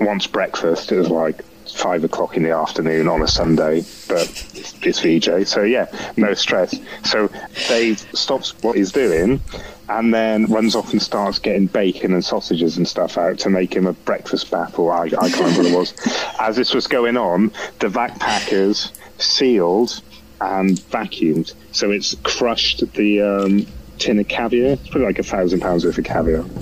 [0.00, 0.92] wants breakfast.
[0.92, 5.48] It was like five o'clock in the afternoon on a Sunday, but it's, it's VJ,
[5.48, 6.74] so yeah, no stress.
[7.04, 7.30] So
[7.68, 9.40] Dave stops what he's doing
[9.88, 13.74] and then runs off and starts getting bacon and sausages and stuff out to make
[13.74, 15.94] him a breakfast bap, or I, I can't remember what it was.
[16.40, 20.00] As this was going on, the vac packers sealed
[20.40, 23.66] and vacuumed, so it's crushed the um,
[23.98, 24.72] tin of caviar.
[24.72, 26.42] It's probably like a thousand pounds worth of caviar.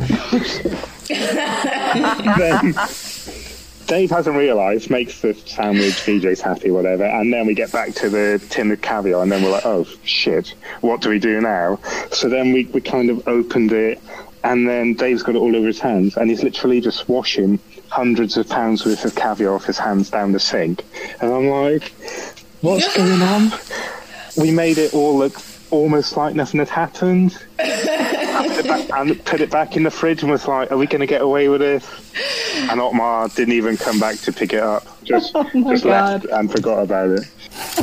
[2.38, 2.74] then
[3.90, 8.08] Dave hasn't realised, makes the sandwich, VJ's happy, whatever, and then we get back to
[8.08, 11.76] the tin of caviar, and then we're like, oh shit, what do we do now?
[12.12, 14.00] So then we, we kind of opened it,
[14.44, 18.36] and then Dave's got it all over his hands, and he's literally just washing hundreds
[18.36, 20.84] of pounds worth of caviar off his hands down the sink.
[21.20, 21.90] And I'm like,
[22.60, 23.50] what's going on?
[24.36, 25.36] We made it all look
[25.70, 27.36] almost like nothing had happened.
[27.58, 31.00] Put back- and put it back in the fridge and was like, are we going
[31.00, 31.84] to get away with this?
[32.70, 34.82] And Otmar didn't even come back to pick it up.
[35.04, 37.28] Just, just left and forgot about it.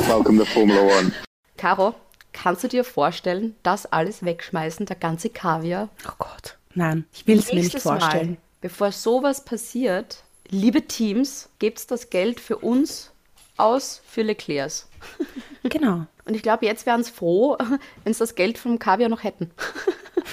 [0.08, 1.12] Welcome to Formula One.
[1.56, 1.94] Caro,
[2.32, 5.88] kannst du dir vorstellen, das alles wegschmeißen, der ganze Kaviar?
[6.06, 6.56] Oh Gott.
[6.74, 8.30] Nein, ich will es mir nicht vorstellen.
[8.32, 13.10] Mal, bevor sowas passiert, liebe Teams, gebt das Geld für uns
[13.56, 14.86] aus für Leclercs.
[15.64, 16.06] Genau.
[16.28, 17.56] Und ich glaube, jetzt wären es froh,
[18.04, 19.50] wenn sie das Geld vom Kaviar noch hätten.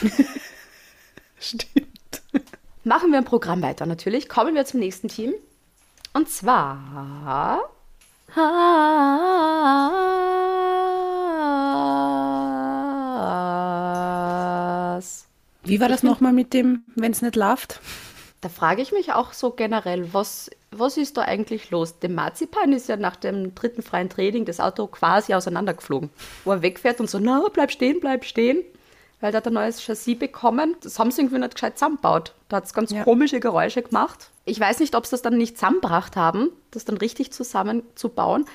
[1.40, 2.22] Stimmt.
[2.84, 4.28] Machen wir im Programm weiter natürlich.
[4.28, 5.34] Kommen wir zum nächsten Team.
[6.14, 7.62] Und zwar.
[15.64, 17.80] Wie war das nochmal mit dem, wenn es nicht läuft?
[18.42, 22.00] Da frage ich mich auch so generell, was, was ist da eigentlich los?
[22.00, 26.10] Dem Marzipan ist ja nach dem dritten freien Training das Auto quasi auseinandergeflogen.
[26.44, 28.64] Wo er wegfährt und so, na, bleib stehen, bleib stehen.
[29.22, 30.76] Weil der hat ein neues Chassis bekommen.
[30.84, 32.34] Das haben sie irgendwie nicht gescheit zusammengebaut.
[32.50, 33.04] Da hat es ganz Ja.
[33.04, 34.30] komische Geräusche gemacht.
[34.44, 38.46] Ich weiß nicht, ob sie das dann nicht zusammengebracht haben, das dann richtig zusammenzubauen.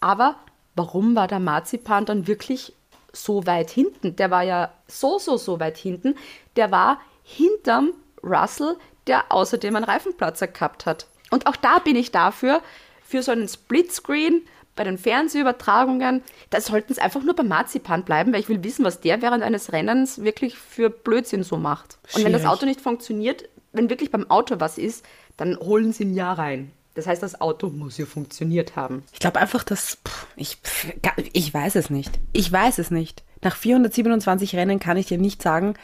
[0.00, 0.36] Aber
[0.74, 2.72] warum war der Marzipan dann wirklich
[3.12, 4.16] so weit hinten?
[4.16, 6.16] Der war ja so, so, so weit hinten.
[6.56, 7.92] Der war hinterm
[8.24, 8.76] Russell,
[9.08, 11.06] der außerdem einen Reifenplatzer gehabt hat.
[11.30, 12.62] Und auch da bin ich dafür,
[13.02, 14.42] für so einen Splitscreen
[14.76, 18.84] bei den Fernsehübertragungen, da sollten es einfach nur beim Marzipan bleiben, weil ich will wissen,
[18.84, 21.98] was der während eines Rennens wirklich für Blödsinn so macht.
[22.14, 22.44] Und wenn das.
[22.44, 25.04] Auto nicht funktioniert, wenn wirklich beim Auto was ist,
[25.36, 26.70] dann holen sie ihn ja rein.
[26.94, 29.02] Das heißt, das Auto muss ja funktioniert haben.
[29.12, 29.98] Ich glaube einfach, dass.
[30.06, 30.86] Pff, ich, pff,
[31.32, 32.18] ich weiß es nicht.
[32.32, 33.24] Ich weiß es nicht.
[33.42, 35.74] Nach 427 Rennen kann ich dir nicht sagen,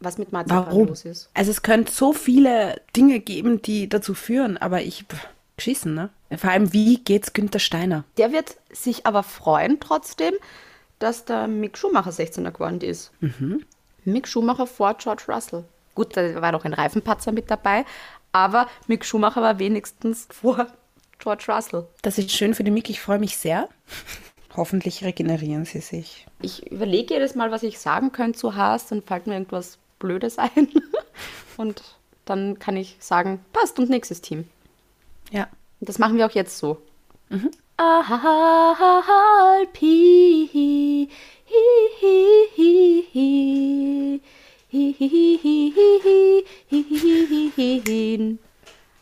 [0.00, 0.88] Was mit Marzipan warum.
[0.88, 1.28] los ist.
[1.34, 5.04] Also es könnte so viele Dinge geben, die dazu führen, aber ich.
[5.04, 5.28] Pff,
[5.60, 6.08] geschissen, ne?
[6.36, 8.04] Vor allem, wie geht's Günther Steiner?
[8.16, 10.34] Der wird sich aber freuen trotzdem,
[10.98, 13.12] dass der Mick Schumacher 16er geworden ist.
[14.04, 15.64] Mick Schumacher vor George Russell.
[15.94, 17.84] Gut, da war noch ein Reifenpatzer mit dabei,
[18.32, 20.66] aber Mick Schumacher war wenigstens vor
[21.18, 21.86] George Russell.
[22.02, 22.88] Das ist schön für die Mick.
[22.88, 23.68] Ich freue mich sehr.
[24.56, 26.26] Hoffentlich regenerieren sie sich.
[26.40, 30.28] Ich überlege jedes Mal, was ich sagen könnte zu Haas, dann fällt mir irgendwas blöde
[30.30, 30.68] sein.
[31.56, 31.82] und
[32.24, 34.48] dann kann ich sagen, passt und nächstes Team.
[35.30, 35.46] Ja.
[35.80, 36.82] Das machen wir auch jetzt so.
[37.28, 37.52] Mhm.
[39.50, 39.98] Alpi.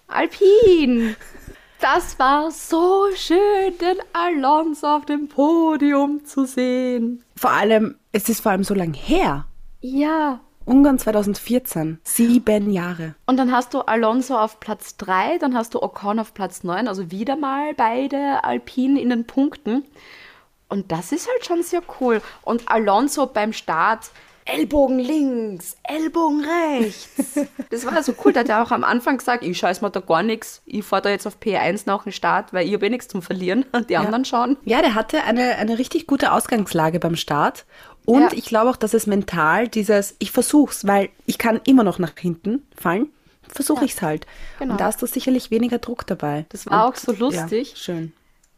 [0.07, 1.17] Alpin!
[1.81, 7.25] Das war so schön, den Alonso auf dem Podium zu sehen.
[7.37, 9.47] Vor allem, es ist vor allem so lang her.
[9.81, 11.99] Ja, Ungarn 2014.
[12.05, 13.15] Sieben Jahre.
[13.25, 16.89] Und dann hast du Alonso auf Platz 3, dann hast du Ocon auf Platz 9,
[16.89, 19.85] also wieder mal beide Alpinen in den Punkten.
[20.69, 22.21] Und das ist halt schon sehr cool.
[22.43, 24.11] Und Alonso beim Start,
[24.45, 27.39] Ellbogen links, Ellbogen rechts.
[27.71, 30.01] Das war so cool, da hat er auch am Anfang gesagt, ich scheiß mir da
[30.01, 32.91] gar nichts, ich fahre da jetzt auf P1 nach dem Start, weil ich habe eh
[32.91, 34.57] nichts zum Verlieren und die anderen schon.
[34.65, 37.67] Ja, der hatte eine, eine richtig gute Ausgangslage beim Start.
[38.09, 38.29] Und Ja.
[38.33, 42.13] ich glaube auch, dass es mental dieses, ich versuch's, weil ich kann immer noch nach
[42.19, 43.11] hinten fallen,
[43.47, 44.27] versuche ich's halt.
[44.59, 44.73] genau.
[44.73, 46.47] Und da ist da sicherlich weniger Druck dabei.
[46.49, 47.71] Das war Und, auch so lustig.
[47.73, 48.13] Ja, schön.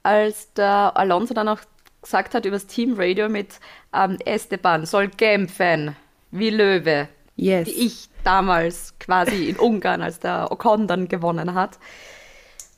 [0.04, 1.58] als der Alonso dann auch
[2.00, 3.58] gesagt hat übers Teamradio mit
[3.92, 5.96] ähm, Esteban soll kämpfen
[6.30, 7.08] wie Löwe.
[7.34, 7.66] Yes.
[7.66, 11.78] Wie ich damals quasi in Ungarn, als der Ocon dann gewonnen hat.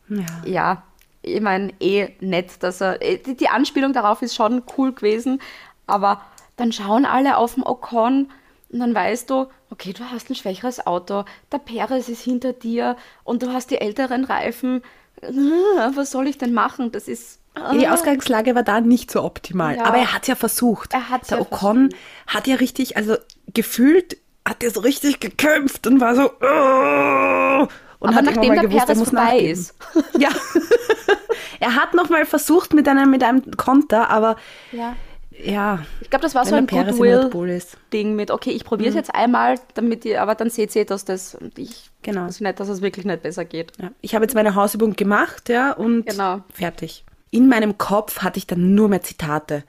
[0.09, 0.25] Ja.
[0.47, 0.83] Ja,
[1.23, 3.01] ich meine, eh nett, dass er.
[3.03, 5.41] eh, Die, die Anspielung darauf ist schon cool gewesen,
[5.87, 6.21] aber
[6.63, 8.31] dann schauen alle auf den Ocon
[8.71, 12.97] und dann weißt du, okay, du hast ein schwächeres Auto, der Perez ist hinter dir
[13.25, 14.83] und du hast die älteren Reifen.
[15.95, 16.93] Was soll ich denn machen?
[16.93, 17.41] Das ist.
[17.75, 19.77] Die Ausgangslage war da nicht so optimal.
[19.77, 19.85] Ja.
[19.85, 20.95] Aber er hat ja versucht.
[20.95, 21.91] Er hat's Der ja Ocon
[22.27, 23.17] hat ja richtig, also
[23.53, 24.17] gefühlt
[24.49, 26.31] hat er so richtig gekämpft und war so.
[26.41, 29.51] "Oh!" und Aber hat nachdem der gewusst, er Perez muss vorbei nachgeben.
[29.53, 29.75] ist.
[30.19, 30.31] Ja.
[31.61, 34.37] er hat noch mal versucht mit einem, mit einem Konter, aber
[34.73, 34.95] Ja.
[35.45, 35.85] Ja.
[36.01, 38.11] Ich glaube, das war so ein Goodwill-Ding.
[38.11, 38.17] Mhm.
[38.17, 41.35] mit, okay, ich probiere es jetzt einmal, damit ihr, aber dann seht ihr, dass das,
[41.35, 42.27] und ich, Genau.
[42.27, 43.73] dass, nicht, dass es wirklich nicht besser geht.
[43.81, 46.43] Ja, ich habe jetzt meine Hausübung gemacht, ja, und Genau.
[46.53, 47.05] fertig.
[47.31, 49.65] In meinem Kopf hatte ich dann nur mehr Zitate.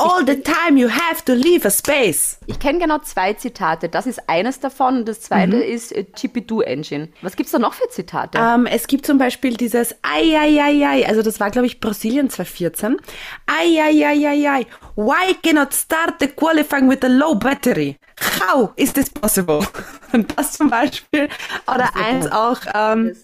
[0.00, 2.38] All the time you have to leave a space.
[2.46, 3.88] Ich kenne genau zwei Zitate.
[3.88, 5.62] Das ist eines davon und das zweite Mhm.
[5.62, 7.08] ist äh, GP2 Engine.
[7.22, 8.38] Was gibt's da noch für Zitate?
[8.38, 11.80] Ähm, es gibt zum Beispiel dieses Ai, ai, ai, ai, also das war, glaube ich,
[11.80, 12.96] Brasilien 2014.
[13.46, 17.96] Ai, ai, ai, ai, ai, why cannot start the qualifying with a low battery?
[18.40, 19.66] How is this possible?
[20.12, 21.28] Und das zum Beispiel.
[21.72, 23.16] Oder eins auch, ähm,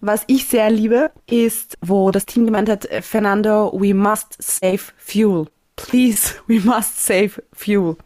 [0.00, 4.80] was ich sehr liebe, ist, wo das Team gemeint hat, äh, Fernando, we must save
[4.98, 5.46] fuel.
[5.76, 7.96] Please, we must save fuel.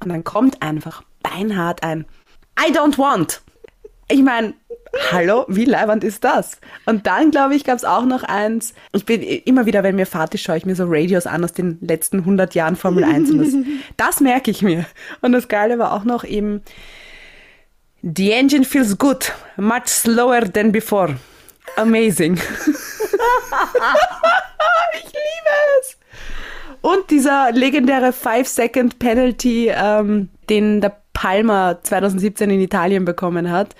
[0.00, 2.06] Und dann kommt einfach beinhart ein
[2.58, 3.42] I don't want.
[4.10, 4.54] Ich meine,
[5.12, 6.58] hallo, wie leibend ist das?
[6.86, 8.72] Und dann, glaube ich, gab es auch noch eins.
[8.92, 11.52] Ich bin immer wieder, wenn mir fahrt ist, schaue ich mir so Radios an aus
[11.52, 13.30] den letzten 100 Jahren Formel 1.
[13.30, 13.54] Und das,
[13.96, 14.86] das merke ich mir.
[15.20, 16.62] Und das Geile war auch noch eben,
[18.02, 21.16] The engine feels good, much slower than before.
[21.76, 22.36] Amazing.
[24.94, 25.97] ich liebe es.
[26.80, 33.74] Und dieser legendäre 5-Second-Penalty, ähm, den der Palmer 2017 in Italien bekommen hat.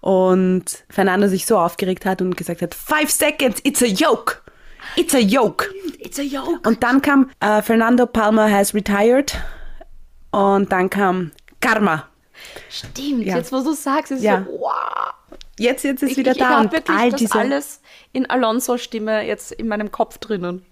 [0.00, 4.36] Und Fernando sich so aufgeregt hat und gesagt hat, 5 Seconds, it's a joke.
[4.96, 5.66] It's a joke.
[5.98, 6.66] It's a joke.
[6.66, 9.34] Und dann kam äh, Fernando Palmer has retired.
[10.32, 12.06] Und dann kam Karma.
[12.70, 13.36] Stimmt, Ja.
[13.36, 14.44] jetzt wo du sagst, ist Ja.
[14.46, 15.12] so, wow.
[15.58, 16.44] Jetzt, jetzt ist Ich, wieder ich, da.
[16.44, 17.80] ich habe und wirklich all das diese, alles
[18.12, 20.64] in Alonso's Stimme jetzt in meinem Kopf drinnen.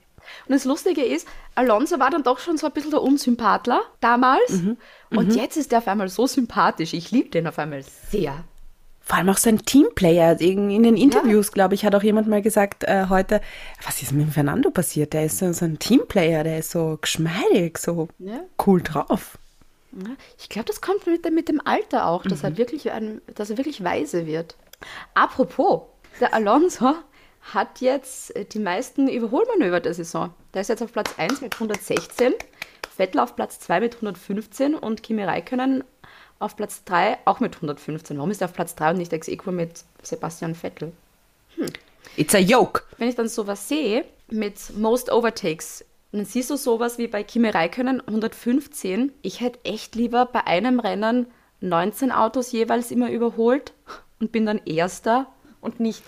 [0.47, 4.51] Und das Lustige ist, Alonso war dann doch schon so ein bisschen der Unsympathler damals.
[4.51, 4.77] Mhm.
[5.11, 6.93] Und jetzt ist er auf einmal so sympathisch.
[6.95, 8.45] Ich liebe den auf einmal sehr.
[9.01, 10.39] Vor allem auch so ein Teamplayer.
[10.41, 13.41] In in den Interviews, glaube ich, hat auch jemand mal gesagt äh, heute,
[13.87, 15.15] was ist mit dem Fernando passiert?
[15.15, 18.41] Der ist so, so ein Teamplayer, der ist so geschmeidig, so Ja.
[18.67, 19.39] cool drauf.
[19.93, 22.45] Ja, Ich glaube, das kommt mit, dem- mit dem Alter auch, dass, Mhm.
[22.51, 24.57] er wirklich ein, dass er wirklich weise wird.
[25.15, 25.83] Apropos,
[26.21, 26.95] der Alonso
[27.55, 30.33] hat jetzt äh, die meisten Überholmanöver der Saison.
[30.55, 32.35] Der ist jetzt auf Platz 1 mit 116,
[32.97, 35.85] Vettel auf Platz 2 mit 115 und Kimi Räikkönen
[36.39, 38.17] auf Platz 3 auch mit 115.
[38.17, 40.93] Warum ist er auf Platz 3 und nicht ex equo mit Sebastian Vettel?
[42.17, 42.83] It's a joke.
[42.97, 47.49] Wenn ich dann sowas sehe mit Most Overtakes, dann siehst du sowas wie bei Kimi
[47.49, 49.13] Räikkönen 115.
[49.23, 51.27] Ich hätte echt lieber bei einem Rennen
[51.61, 53.73] 19 Autos jeweils immer überholt
[54.21, 55.27] und bin dann Erster
[55.61, 56.03] und nicht,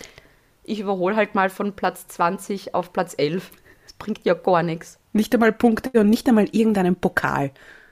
[0.65, 3.51] ich überhole halt mal von Platz 20 auf Platz 11.
[3.85, 4.99] Das bringt ja gar nichts.
[5.13, 7.51] Nicht einmal Punkte und nicht einmal irgendeinen Pokal.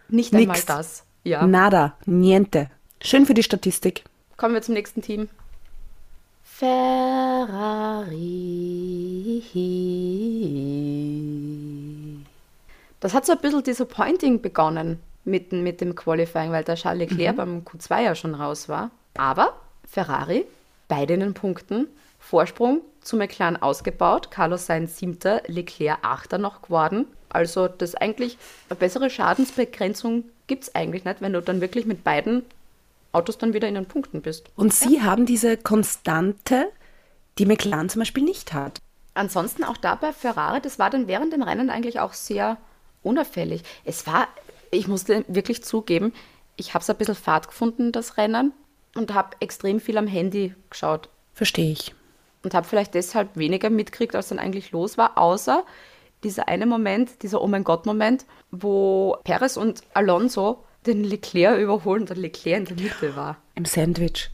[0.09, 0.43] Nicht Nix.
[0.43, 1.05] einmal das.
[1.25, 1.47] Ja.
[1.47, 2.71] Nada, niente.
[3.03, 4.05] Schön für die Statistik.
[4.37, 5.29] Kommen wir zum nächsten Team.
[11.29, 12.63] Ferrari.
[13.01, 17.11] Das hat so ein bisschen disappointing begonnen mit, dem- mit dem Qualifying, weil der Charles
[17.11, 18.91] Leclerc beim Q2 ja schon raus war.
[19.17, 19.53] Aber
[19.89, 20.45] Ferrari
[20.89, 21.87] bei den Punkten,
[22.29, 27.07] Vorsprung zu McLaren ausgebaut, Carlos Sainz siebter, Leclerc achter noch geworden.
[27.31, 28.37] Also das eigentlich,
[28.69, 32.43] eine bessere Schadensbegrenzung gibt es eigentlich nicht, wenn du dann wirklich mit beiden
[33.13, 34.51] Autos dann wieder in den Punkten bist.
[34.57, 36.69] Und sie haben diese Konstante,
[37.39, 38.79] die McLaren zum Beispiel nicht hat.
[39.15, 42.59] Ansonsten auch da bei Ferrari, das war dann während dem Rennen eigentlich auch sehr
[43.03, 43.63] unauffällig.
[43.87, 44.29] Es war,
[44.71, 46.13] ich musste wirklich zugeben,
[46.57, 48.53] ich habe es ein bisschen fad gefunden, das Rennen,
[48.95, 51.09] und habe extrem viel am Handy geschaut.
[51.33, 51.95] Verstehe ich.
[52.49, 55.65] Und habe vielleicht deshalb weniger mitgekriegt, als dann eigentlich los war, außer
[56.25, 62.09] dieser eine Moment, dieser Oh mein Gott-Moment, wo Perez und Alonso den Leclerc überholen und
[62.09, 63.37] der Leclerc in der Mitte war.
[63.55, 64.31] Im Sandwich.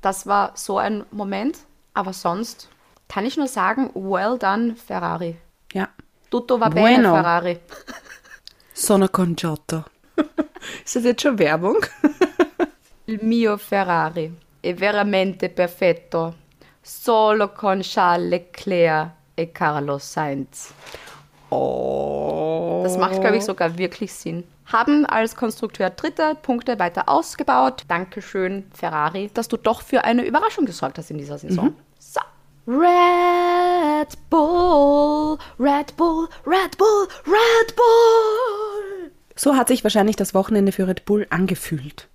[0.00, 1.58] Das war so ein Moment,
[1.92, 2.70] aber sonst
[3.06, 5.36] kann ich nur sagen, well done, Ferrari.
[5.74, 5.90] Ja.
[6.30, 7.14] Tutto va bene, Bueno.
[7.16, 7.58] Ferrari.
[8.72, 9.84] Sono congiotto.
[10.86, 11.84] Ist das jetzt schon Werbung?
[13.04, 16.34] Il mio Ferrari è veramente perfetto.
[16.88, 20.72] Solo con Charles Leclerc e Carlos Sainz.
[21.50, 22.80] Oh.
[22.82, 24.44] Das macht, glaube ich, sogar wirklich Sinn.
[24.64, 27.84] Haben als Konstrukteur dritte Punkte weiter ausgebaut.
[27.88, 31.74] Dankeschön, Ferrari, dass du doch für eine Überraschung gesorgt hast in dieser Saison.
[31.98, 32.22] So.
[32.66, 39.12] Red Bull, Red Bull, Red Bull, Red Bull.
[39.36, 42.08] So hat sich wahrscheinlich das Wochenende für Red Bull angefühlt.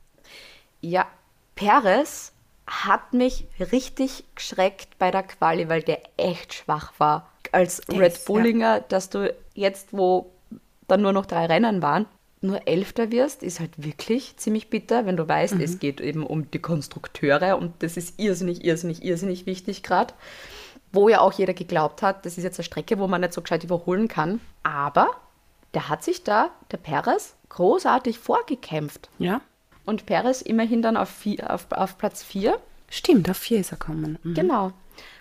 [0.81, 1.05] Ja,
[1.55, 2.32] Perez
[2.67, 7.29] hat mich richtig geschreckt bei der Quali, weil der echt schwach war.
[7.51, 10.31] Als Der Red ist, Bullinger, dass du jetzt, wo
[10.87, 12.05] dann nur noch drei Rennen waren,
[12.41, 16.51] nur Elfter wirst, ist halt wirklich ziemlich bitter, wenn du weißt, es geht eben um
[16.51, 20.13] die Konstrukteure und das ist irrsinnig, irrsinnig, irrsinnig wichtig gerade.
[20.91, 23.41] Wo ja auch jeder geglaubt hat, das ist jetzt eine Strecke, wo man nicht so
[23.41, 24.41] gescheit überholen kann.
[24.61, 25.09] Aber
[25.73, 29.09] der hat sich da, der Perez, großartig vorgekämpft.
[29.17, 29.41] Ja.
[29.85, 32.57] Und Perez immerhin dann auf, vier, auf, auf Platz 4.
[32.89, 34.17] Stimmt, auf vier ist er gekommen.
[34.23, 34.33] Mhm.
[34.35, 34.71] Genau.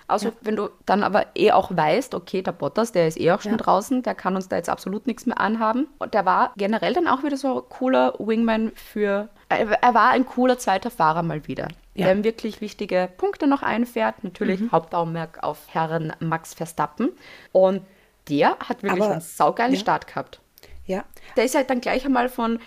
[0.08, 3.40] Also wenn du dann aber eh auch weißt, okay, der Bottas, der ist eh auch
[3.40, 3.56] schon Ja.
[3.58, 5.88] draußen, der kann uns da jetzt absolut nichts mehr anhaben.
[5.98, 10.26] Und der war generell dann auch wieder so ein cooler Wingman für, er war ein
[10.26, 11.68] cooler zweiter Fahrer mal wieder.
[11.94, 12.06] Ja.
[12.06, 14.22] Der wirklich wichtige Punkte noch einfährt.
[14.22, 17.10] Natürlich Hauptaugenmerk auf Herren Max Verstappen.
[17.52, 17.82] Und
[18.28, 19.78] der hat wirklich Aber- einen saugeilen ja.
[19.80, 20.40] Start gehabt.
[20.86, 21.04] Ja.
[21.36, 22.60] Der ist halt dann gleich einmal von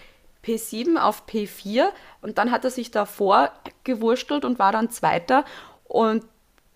[0.45, 1.87] P7 auf P4
[2.21, 3.51] und dann hat er sich davor
[3.83, 5.45] gewurstelt und war dann Zweiter.
[5.85, 6.23] Und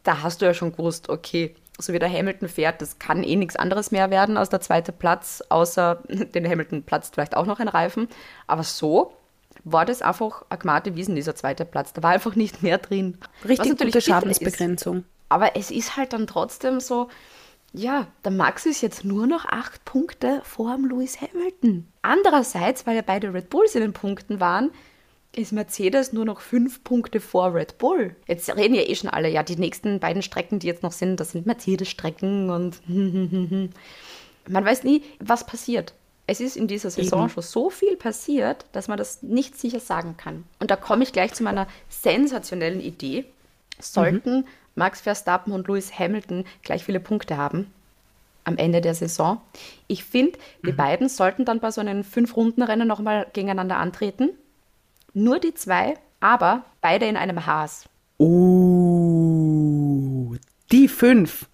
[0.04, 3.36] da hast du ja schon gewusst, okay, so wie der Hamilton fährt, das kann eh
[3.36, 7.60] nichts anderes mehr werden als der zweite Platz, außer den Hamilton platzt vielleicht auch noch
[7.60, 8.08] ein Reifen.
[8.48, 9.14] Aber so
[9.64, 11.94] war das einfach gemarte Wiesen, dieser zweite Platz.
[11.94, 13.18] Da war einfach nicht mehr drin.
[13.48, 14.98] Richtig natürlich gute Schadensbegrenzung.
[14.98, 15.06] Ist.
[15.30, 17.10] Aber es ist halt dann trotzdem so,
[17.74, 21.88] ja, der Max ist jetzt nur noch acht Punkte vor dem Lewis Hamilton.
[22.02, 24.72] Andererseits, weil ja beide Red Bulls in den Punkten waren,
[25.36, 28.16] ist Mercedes nur noch fünf Punkte vor Red Bull.
[28.28, 31.20] Jetzt reden ja eh schon alle, ja, die nächsten beiden Strecken, die jetzt noch sind,
[31.20, 32.82] das sind Mercedes-Strecken und
[34.48, 35.94] man weiß nie, was passiert.
[36.26, 37.30] Es ist in dieser Saison Eben.
[37.30, 40.44] schon so viel passiert, dass man das nicht sicher sagen kann.
[40.60, 43.26] Und da komme ich gleich zu meiner sensationellen Idee.
[43.80, 44.46] Sollten
[44.80, 47.72] Max Verstappen und Lewis Hamilton gleich viele Punkte haben
[48.46, 49.40] am Ende der Saison.
[49.88, 54.32] Ich finde, die beiden sollten dann bei so einem Fünf-Runden-Rennen nochmal gegeneinander antreten.
[55.14, 57.86] Nur die zwei, aber beide in einem Haas.
[58.18, 58.66] Oh,
[60.72, 61.48] die fünf,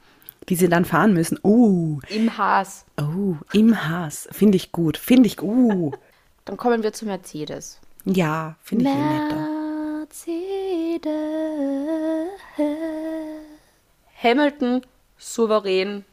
[0.48, 1.38] die sie dann fahren müssen.
[1.44, 2.86] Oh, Im Haas.
[3.02, 4.30] oh, im Haas.
[4.32, 4.98] Finde ich gut.
[4.98, 5.92] Finde ich, uh.
[6.46, 7.82] Dann kommen wir zu Mercedes.
[8.06, 9.66] Ja, finde ich eh netter.
[10.00, 11.85] Mercedes.
[14.26, 14.82] Hamilton
[15.18, 16.04] souverän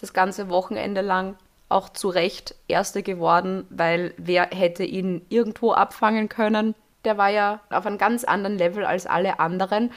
[0.00, 1.36] das ganze Wochenende lang,
[1.68, 6.74] auch zu Recht Erster geworden, weil wer hätte ihn irgendwo abfangen können?
[7.04, 9.90] Der war ja auf einem ganz anderen Level als alle anderen.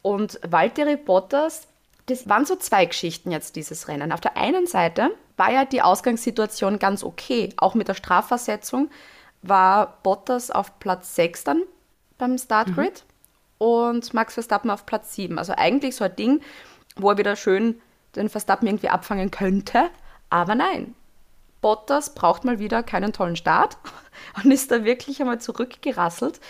[0.00, 1.68] Und Valtteri Bottas,
[2.06, 4.10] das waren so zwei Geschichten jetzt, dieses Rennen.
[4.10, 7.50] Auf der einen Seite war ja die Ausgangssituation ganz okay.
[7.58, 8.90] Auch mit der Strafversetzung
[9.42, 11.62] war Bottas auf Platz 6 dann
[12.18, 13.04] beim Startgrid
[13.58, 15.38] und Max Verstappen auf Platz 7.
[15.38, 16.40] Also eigentlich so ein Ding,
[16.96, 17.80] wo er wieder schön
[18.14, 19.90] den Verstappen irgendwie abfangen könnte.
[20.30, 20.94] Aber nein,
[21.60, 23.78] Bottas braucht mal wieder keinen tollen Start
[24.42, 26.40] und ist da wirklich einmal zurückgerasselt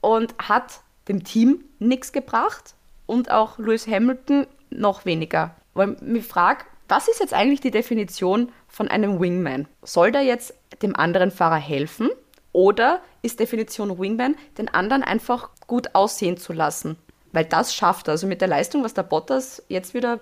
[0.00, 2.74] und hat dem Team nichts gebracht
[3.06, 5.54] und auch Lewis Hamilton noch weniger.
[5.74, 9.66] Weil ich mich frage, was ist jetzt eigentlich die Definition von einem Wingman?
[9.82, 12.10] Soll der jetzt dem anderen Fahrer helfen
[12.52, 16.96] oder ist Definition Wingman, den anderen einfach gut aussehen zu lassen?
[17.34, 18.12] Weil das schafft er.
[18.12, 20.20] Also mit der Leistung, was der Bottas jetzt wieder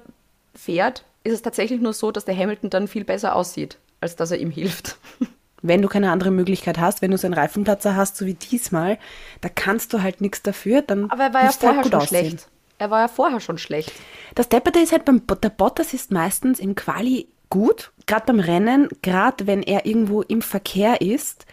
[0.55, 4.31] fährt, ist es tatsächlich nur so, dass der Hamilton dann viel besser aussieht, als dass
[4.31, 4.97] er ihm hilft.
[5.65, 8.99] Wenn du keine andere Möglichkeit hast, wenn du so einen Reifenplatzer hast, so wie diesmal,
[9.43, 12.09] da kannst du halt nichts dafür, dann Aber er war ja halt vorher schon aussehen.
[12.09, 12.49] schlecht.
[12.79, 13.93] Er war ja vorher schon schlecht.
[14.35, 18.89] Das Depperte ist halt beim der Bottas ist meistens im Quali gut, gerade beim Rennen,
[19.03, 21.47] gerade wenn er irgendwo im Verkehr ist,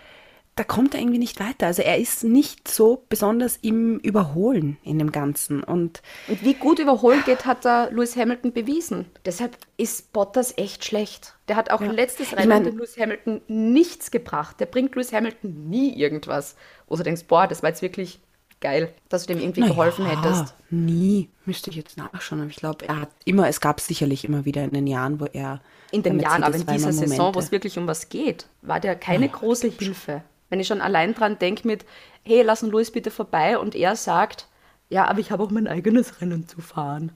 [0.59, 1.67] da kommt er irgendwie nicht weiter.
[1.67, 6.79] Also er ist nicht so besonders im Überholen in dem Ganzen und Und wie gut
[6.79, 9.05] überholen geht, hat der Lewis Hamilton bewiesen.
[9.23, 11.35] Deshalb ist Bottas echt schlecht.
[11.47, 14.59] Der hat auch letztes Rennen mein- den Lewis Hamilton nichts gebracht.
[14.59, 16.55] Der bringt Lewis Hamilton nie irgendwas.
[16.87, 18.19] Wo du denkst, boah, das war jetzt wirklich
[18.59, 20.53] geil, dass du dem irgendwie geholfen Ja, hättest.
[20.69, 22.41] Nie, müsste ich jetzt nachschauen.
[22.41, 25.25] Aber ich glaube, er hat immer, es gab sicherlich immer wieder in den Jahren, wo
[25.31, 28.81] er In den Jahren, aber in dieser Saison, wo es wirklich um was geht, war
[28.81, 30.23] der keine große Hilfe.
[30.49, 31.85] Wenn ich schon allein dran denke mit,
[32.23, 34.47] hey, lass einen Louis bitte vorbei und er sagt,
[34.89, 37.11] ja, aber ich habe auch mein eigenes Rennen zu fahren.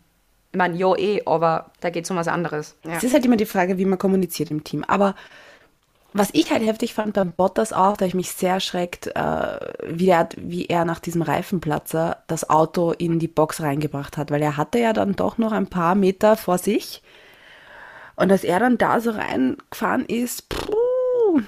[0.52, 2.76] Ich meine, jo eh, aber da geht es um was anderes.
[2.86, 2.92] Ja.
[2.92, 4.84] Es ist halt immer die Frage, wie man kommuniziert im Team.
[4.84, 5.16] Aber
[6.14, 10.10] was ich halt heftig fand beim Bottas auch, da ich mich sehr erschreckt, äh, wie,
[10.10, 14.56] er, wie er nach diesem Reifenplatzer das Auto in die Box reingebracht hat, weil er
[14.56, 17.02] hatte ja dann doch noch ein paar Meter vor sich.
[18.16, 21.42] Und als er dann da so reingefahren ist, puh,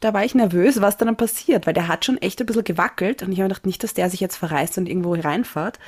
[0.00, 3.22] da war ich nervös, was dann passiert, weil der hat schon echt ein bisschen gewackelt
[3.22, 5.78] und ich habe mir gedacht, nicht, dass der sich jetzt verreißt und irgendwo reinfährt.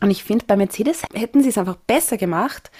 [0.00, 2.70] Und ich finde, bei Mercedes hätten sie es einfach besser gemacht,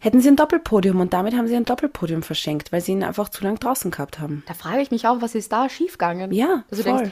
[0.00, 3.30] hätten sie ein Doppelpodium und damit haben sie ein Doppelpodium verschenkt, weil sie ihn einfach
[3.30, 4.44] zu lang draußen gehabt haben.
[4.46, 6.30] Da frage ich mich auch, was ist da schiefgegangen?
[6.32, 6.84] Ja, du voll.
[6.84, 7.10] denkst,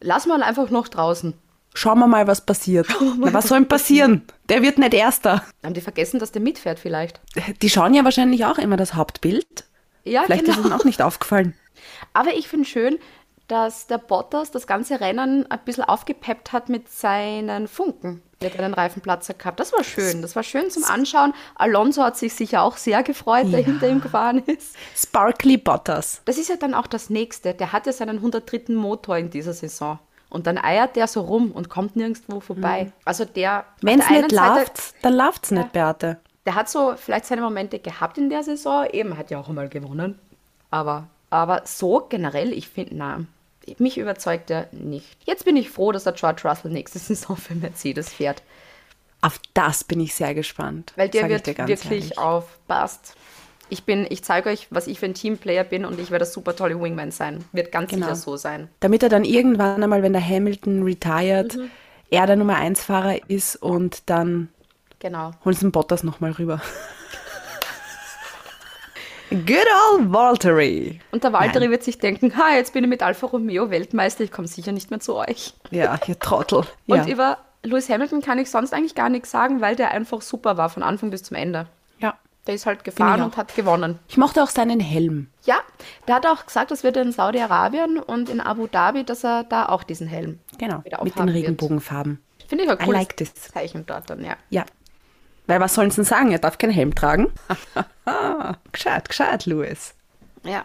[0.00, 1.34] lass mal einfach noch draußen.
[1.74, 2.86] Schauen wir mal, was passiert.
[3.18, 4.22] Na, was soll denn passieren?
[4.50, 5.42] Der wird nicht Erster.
[5.64, 7.20] Haben die vergessen, dass der mitfährt vielleicht?
[7.62, 9.64] Die schauen ja wahrscheinlich auch immer das Hauptbild.
[10.04, 10.68] Ja, Vielleicht ist genau.
[10.68, 11.54] ihnen auch nicht aufgefallen.
[12.12, 12.98] Aber ich finde schön,
[13.48, 18.22] dass der Bottas das ganze Rennen ein bisschen aufgepeppt hat mit seinen Funken.
[18.40, 19.60] Er hat einen Reifenplatzer gehabt.
[19.60, 20.22] Das war schön.
[20.22, 21.32] Das war schön zum Anschauen.
[21.54, 24.74] Alonso hat sich sicher auch sehr gefreut, der hinter ihm gefahren ist.
[24.96, 26.22] Sparkly Bottas.
[26.24, 27.54] Das ist ja dann auch das Nächste.
[27.54, 28.72] Der hat ja seinen 103.
[28.74, 29.98] Motor in dieser Saison.
[30.28, 32.90] Und dann eiert der so rum und kommt nirgendwo vorbei.
[33.04, 33.66] Also der.
[33.82, 36.18] Wenn es der nicht läuft, dann läuft es nicht, Beate.
[36.46, 38.86] der hat so vielleicht seine Momente gehabt in der Saison.
[38.92, 40.18] Eben, hat ja auch einmal gewonnen.
[40.70, 43.24] Aber, aber so generell, ich finde, na,
[43.78, 45.06] mich überzeugt er nicht.
[45.24, 48.42] Jetzt bin ich froh, dass der George Russell nächste Saison für Mercedes fährt.
[49.20, 50.92] Auf das bin ich sehr gespannt.
[50.96, 52.18] Weil der wird wirklich ehrlich.
[52.18, 53.14] aufpasst.
[53.68, 56.32] Ich bin, ich zeige euch, was ich für ein Teamplayer bin und ich werde das
[56.34, 57.44] super tolle Wingman sein.
[57.52, 58.06] Wird ganz Genau.
[58.06, 58.68] sicher so sein.
[58.80, 61.70] Damit er dann irgendwann einmal, wenn der Hamilton retired, Mhm.
[62.10, 64.48] er der Nummer 1 Fahrer ist und dann
[64.98, 65.30] Genau.
[65.44, 66.60] holen sie den Bottas nochmal rüber.
[69.32, 71.00] Good old Valtteri.
[71.10, 74.30] Und der Valtteri wird sich denken, ha, jetzt bin ich mit Alfa Romeo Weltmeister, ich
[74.32, 75.54] komme sicher nicht mehr zu euch.
[75.70, 76.64] Ja, ihr Trottel.
[76.86, 77.12] Und ja.
[77.12, 80.68] über Lewis Hamilton kann ich sonst eigentlich gar nichts sagen, weil der einfach super war,
[80.68, 81.66] von Anfang bis zum Ende.
[81.98, 82.14] ja.
[82.46, 83.26] Der ist halt gefahren auch.
[83.26, 84.00] und hat gewonnen.
[84.08, 85.28] Ich mochte auch seinen Helm.
[85.44, 85.60] Ja,
[86.08, 89.66] der hat auch gesagt, das wird in Saudi-Arabien und in Abu Dhabi, dass er da
[89.66, 91.36] auch diesen Helm Genau, wieder mit den wird.
[91.36, 92.20] Regenbogenfarben.
[92.48, 93.32] Finde ich ein I cooles like this.
[93.32, 94.34] Zeichen dort dann, ja.
[94.50, 94.64] Ja.
[95.46, 96.30] Weil was sollen sie denn sagen?
[96.32, 97.32] Er darf keinen Helm tragen.
[98.72, 99.94] gescheit, gescheit, Louis.
[100.44, 100.64] ja.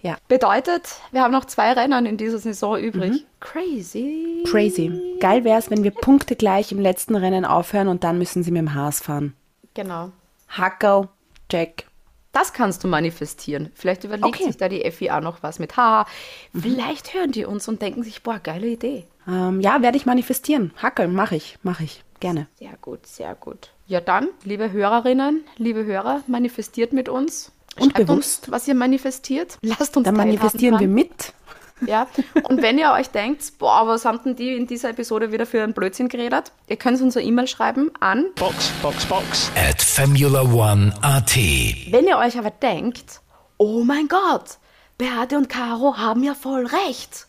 [0.00, 0.18] Ja.
[0.28, 3.24] Bedeutet, wir haben noch zwei Rennen in dieser Saison übrig.
[3.40, 4.44] Crazy.
[4.46, 5.16] Crazy.
[5.18, 8.50] Geil wäre es, wenn wir Punkte gleich im letzten Rennen aufhören und dann müssen sie
[8.50, 9.34] mit dem Haas fahren.
[9.72, 10.10] Genau.
[10.50, 11.08] Hackel,
[11.50, 11.84] Jack.
[12.32, 13.70] Das kannst du manifestieren.
[13.74, 14.44] Vielleicht überlegt Okay.
[14.44, 15.74] sich da die FIA noch was mit.
[15.78, 16.04] Ha,
[16.52, 19.06] vielleicht hören die uns und denken sich, boah, geile Idee.
[19.26, 20.72] Ähm, ja, werde ich manifestieren.
[20.82, 22.04] Hackel, mache ich, mache ich.
[22.20, 22.46] Gerne.
[22.58, 23.70] Sehr gut, sehr gut.
[23.86, 27.52] Ja, dann, liebe Hörerinnen, liebe Hörer, manifestiert mit uns.
[27.78, 28.44] Und Schreibt bewusst.
[28.44, 29.58] Uns, was ihr manifestiert.
[29.62, 31.32] Lasst uns Dann manifestieren wir mit.
[31.86, 32.06] Ja.
[32.48, 35.62] Und wenn ihr euch denkt, boah, was haben denn die in dieser Episode wieder für
[35.62, 36.52] einen Blödsinn geredet?
[36.68, 39.50] Ihr könnt uns eine E-Mail schreiben an, Box, Box, Box.
[39.56, 41.34] at Formula One AT.
[41.36, 43.20] wenn ihr euch aber denkt,
[43.58, 44.58] oh mein Gott,
[44.96, 47.26] Beate und Caro haben ja voll recht.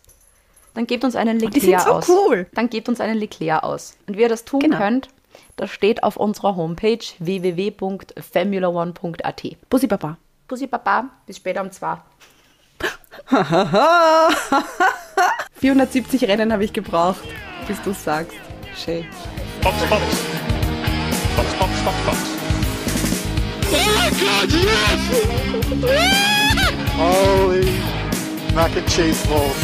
[0.75, 2.09] Dann gebt uns einen die Leclerc sind so aus.
[2.09, 2.47] cool.
[2.53, 3.95] Dann gebt uns einen Leclerc aus.
[4.07, 4.77] Und wie ihr das tun Genau.
[4.77, 5.07] könnt,
[5.55, 9.43] das steht auf unserer Homepage www.formula1.at.
[9.69, 10.17] Bussi Baba.
[10.47, 11.97] Pussy Papa, bis später um zwei.
[15.55, 17.23] 470 Rennen habe ich gebraucht,
[17.67, 18.37] bis du sagst.
[18.75, 19.07] Schön.
[19.63, 20.03] Box, Box.
[21.35, 22.19] Box, Box, Box, Box.
[23.71, 25.01] Oh God, yes!
[26.95, 27.65] Holy
[28.53, 29.57] mac and cheese balls.